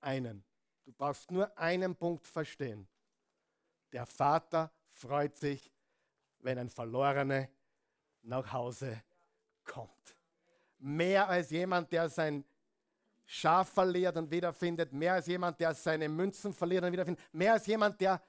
[0.00, 0.42] Einen.
[0.86, 2.88] Du brauchst nur einen Punkt verstehen.
[3.92, 5.70] Der Vater freut sich,
[6.38, 7.50] wenn ein Verlorener
[8.22, 9.02] nach Hause
[9.64, 10.16] kommt.
[10.78, 12.42] Mehr als jemand, der sein
[13.26, 17.66] Schaf verliert und wiederfindet, mehr als jemand, der seine Münzen verliert und wiederfindet, mehr als
[17.66, 18.22] jemand, der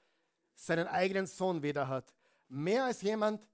[0.53, 2.13] seinen eigenen Sohn wieder hat,
[2.49, 3.47] mehr als jemand,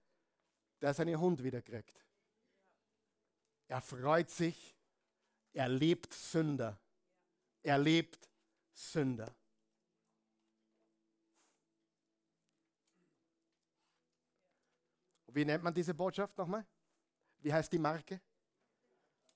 [0.82, 2.03] der seinen Hund wiederkriegt.
[3.67, 4.80] Er freut sich,
[5.53, 6.79] er liebt Sünder.
[7.63, 8.29] Er liebt
[8.73, 9.33] Sünder.
[15.27, 16.65] Wie nennt man diese Botschaft nochmal?
[17.39, 18.21] Wie heißt die Marke?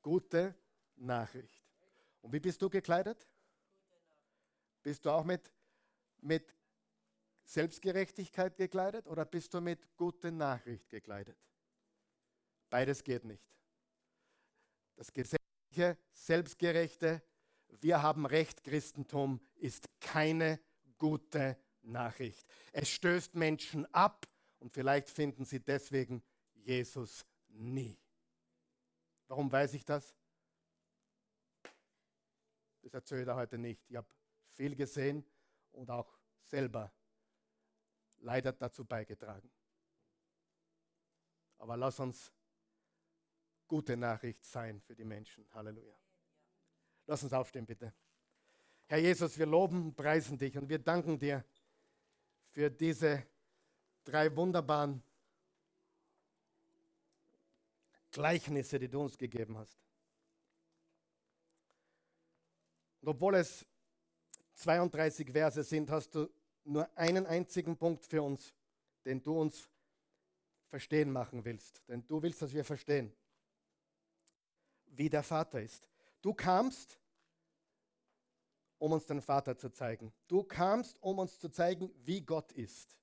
[0.02, 0.56] Gute
[0.96, 1.64] Nachricht.
[2.22, 3.28] Und wie bist du gekleidet?
[4.84, 5.52] Bist du auch mit,
[6.22, 6.54] mit
[7.44, 11.38] Selbstgerechtigkeit gekleidet oder bist du mit gute Nachricht gekleidet?
[12.70, 13.44] Beides geht nicht.
[14.96, 15.45] Das gesetzliche,
[16.14, 17.22] selbstgerechte,
[17.82, 20.60] wir haben Recht, Christentum ist keine
[20.98, 22.48] gute Nachricht.
[22.72, 24.28] Es stößt Menschen ab
[24.60, 26.24] und vielleicht finden sie deswegen
[26.54, 28.00] Jesus nie.
[29.28, 30.16] Warum weiß ich das?
[32.82, 33.84] Das erzähle ich heute nicht.
[33.90, 34.08] Ich habe
[34.50, 35.26] viel gesehen
[35.72, 36.94] und auch selber
[38.18, 39.50] leider dazu beigetragen.
[41.58, 42.32] Aber lass uns
[43.68, 45.46] gute Nachricht sein für die Menschen.
[45.54, 45.96] Halleluja.
[47.08, 47.94] Lass uns aufstehen, bitte.
[48.88, 51.44] Herr Jesus, wir loben preisen dich und wir danken dir
[52.52, 53.26] für diese
[54.04, 55.02] drei wunderbaren
[58.12, 59.78] Gleichnisse, die du uns gegeben hast.
[63.02, 63.66] Und obwohl es
[64.56, 66.30] 32 Verse sind, hast du
[66.64, 68.54] nur einen einzigen Punkt für uns,
[69.04, 69.70] den du uns
[70.70, 71.84] verstehen machen willst.
[71.88, 73.14] Denn du willst, dass wir verstehen,
[74.98, 75.88] wie der Vater ist.
[76.22, 77.00] Du kamst,
[78.78, 80.14] um uns den Vater zu zeigen.
[80.28, 82.98] Du kamst, um uns zu zeigen, wie Gott ist.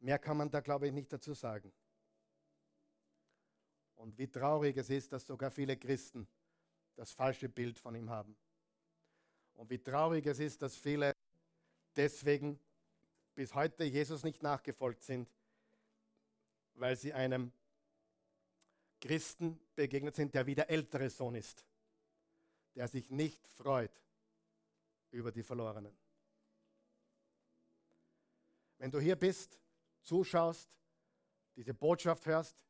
[0.00, 1.72] Mehr kann man da, glaube ich, nicht dazu sagen.
[3.96, 6.28] Und wie traurig es ist, dass sogar viele Christen
[6.94, 8.36] das falsche Bild von ihm haben.
[9.54, 11.12] Und wie traurig es ist, dass viele
[11.94, 12.60] deswegen
[13.34, 15.30] bis heute Jesus nicht nachgefolgt sind,
[16.74, 17.52] weil sie einem
[19.06, 21.64] Christen begegnet sind, der wie der ältere Sohn ist,
[22.74, 23.92] der sich nicht freut
[25.12, 25.96] über die Verlorenen.
[28.78, 29.60] Wenn du hier bist,
[30.02, 30.78] zuschaust,
[31.54, 32.66] diese Botschaft hörst,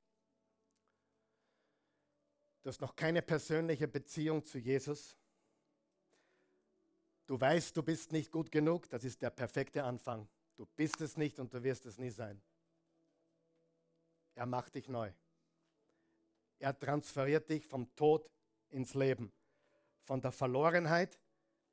[2.63, 5.17] du hast noch keine persönliche Beziehung zu Jesus,
[7.27, 10.29] du weißt, du bist nicht gut genug, das ist der perfekte Anfang.
[10.57, 12.41] Du bist es nicht und du wirst es nie sein.
[14.35, 15.13] Er macht dich neu.
[16.59, 18.31] Er transferiert dich vom Tod
[18.71, 19.33] ins Leben,
[20.03, 21.21] von der Verlorenheit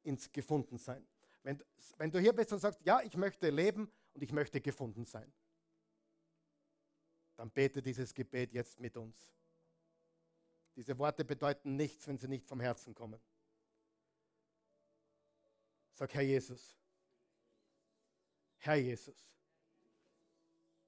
[0.04, 1.08] ins Gefundensein.
[1.44, 1.62] Wenn,
[1.98, 5.32] wenn du hier bist und sagst, ja, ich möchte leben und ich möchte gefunden sein,
[7.36, 9.36] dann bete dieses Gebet jetzt mit uns.
[10.76, 13.22] Diese Worte bedeuten nichts, wenn sie nicht vom Herzen kommen.
[15.94, 16.76] Sag, Herr Jesus,
[18.58, 19.30] Herr Jesus,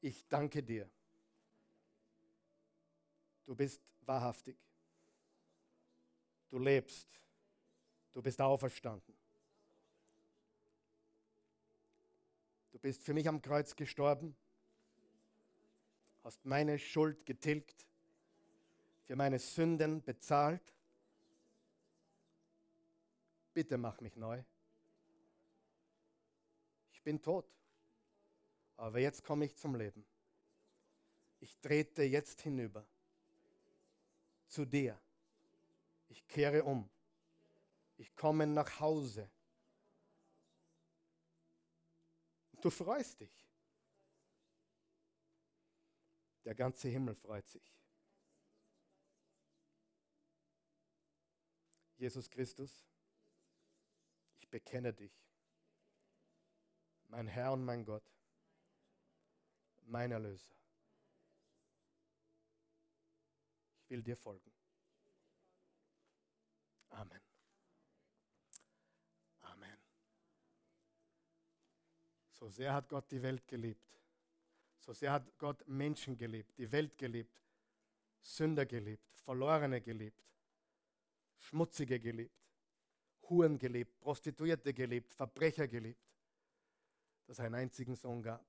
[0.01, 0.89] ich danke dir
[3.45, 4.57] Du bist wahrhaftig.
[6.49, 7.07] Du lebst.
[8.11, 9.15] Du bist auferstanden.
[12.71, 14.35] Du bist für mich am Kreuz gestorben,
[16.23, 17.85] hast meine Schuld getilgt,
[19.03, 20.73] für meine Sünden bezahlt.
[23.53, 24.43] Bitte mach mich neu.
[26.91, 27.49] Ich bin tot,
[28.77, 30.05] aber jetzt komme ich zum Leben.
[31.39, 32.85] Ich trete jetzt hinüber
[34.47, 34.99] zu dir.
[36.09, 36.89] Ich kehre um.
[37.97, 39.29] Ich komme nach Hause.
[42.61, 43.45] Du freust dich.
[46.43, 47.75] Der ganze Himmel freut sich.
[51.97, 52.85] Jesus Christus,
[54.37, 55.13] ich bekenne dich,
[57.07, 58.03] mein Herr und mein Gott,
[59.85, 60.53] mein Erlöser.
[63.95, 64.51] Will dir folgen.
[66.89, 67.21] Amen.
[69.41, 69.78] Amen.
[72.32, 74.01] So sehr hat Gott die Welt geliebt.
[74.79, 77.41] So sehr hat Gott Menschen geliebt, die Welt geliebt,
[78.21, 80.21] Sünder geliebt, Verlorene geliebt,
[81.37, 82.36] Schmutzige geliebt,
[83.29, 86.05] Huren geliebt, Prostituierte geliebt, Verbrecher geliebt,
[87.25, 88.45] dass er einen einzigen Sohn gab.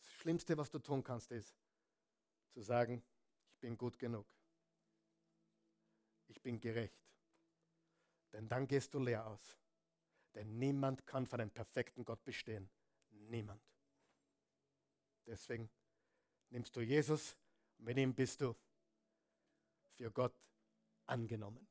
[0.00, 1.54] Das Schlimmste, was du tun kannst, ist
[2.50, 3.02] zu sagen,
[3.50, 4.26] ich bin gut genug.
[6.28, 7.02] Ich bin gerecht.
[8.32, 9.58] Denn dann gehst du leer aus.
[10.34, 12.70] Denn niemand kann vor einem perfekten Gott bestehen.
[13.10, 13.62] Niemand.
[15.26, 15.70] Deswegen
[16.50, 17.36] nimmst du Jesus
[17.78, 18.54] und mit ihm bist du
[19.94, 20.38] für Gott
[21.06, 21.66] angenommen.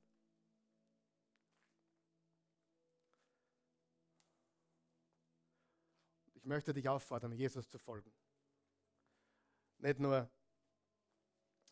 [6.34, 8.12] Ich möchte dich auffordern, Jesus zu folgen.
[9.80, 10.30] Nicht nur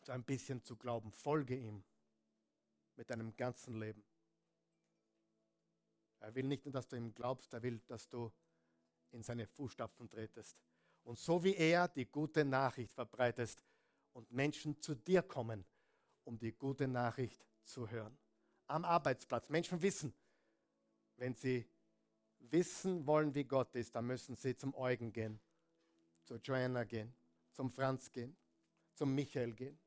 [0.02, 1.84] so ein bisschen zu glauben, folge ihm
[2.96, 4.04] mit deinem ganzen Leben.
[6.20, 8.32] Er will nicht nur, dass du ihm glaubst, er will, dass du
[9.10, 10.62] in seine Fußstapfen tretest.
[11.02, 13.64] Und so wie er die gute Nachricht verbreitest
[14.12, 15.64] und Menschen zu dir kommen,
[16.24, 18.18] um die gute Nachricht zu hören.
[18.66, 19.48] Am Arbeitsplatz.
[19.48, 20.12] Menschen wissen,
[21.16, 21.68] wenn sie
[22.38, 25.40] wissen wollen, wie Gott ist, dann müssen sie zum Eugen gehen,
[26.24, 27.14] zu Joanna gehen,
[27.56, 28.36] zum Franz gehen,
[28.92, 29.78] zum Michael gehen,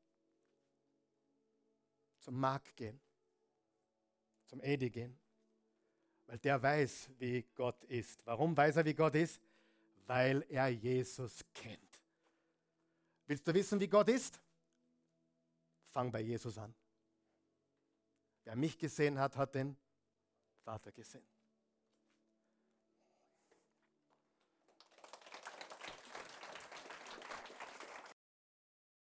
[2.18, 3.00] zum Mark gehen,
[4.46, 5.16] zum Edi gehen,
[6.26, 8.26] weil der weiß, wie Gott ist.
[8.26, 9.40] Warum weiß er, wie Gott ist?
[10.06, 12.02] Weil er Jesus kennt.
[13.26, 14.40] Willst du wissen, wie Gott ist?
[15.90, 16.74] Fang bei Jesus an.
[18.42, 19.76] Wer mich gesehen hat, hat den
[20.64, 21.26] Vater gesehen.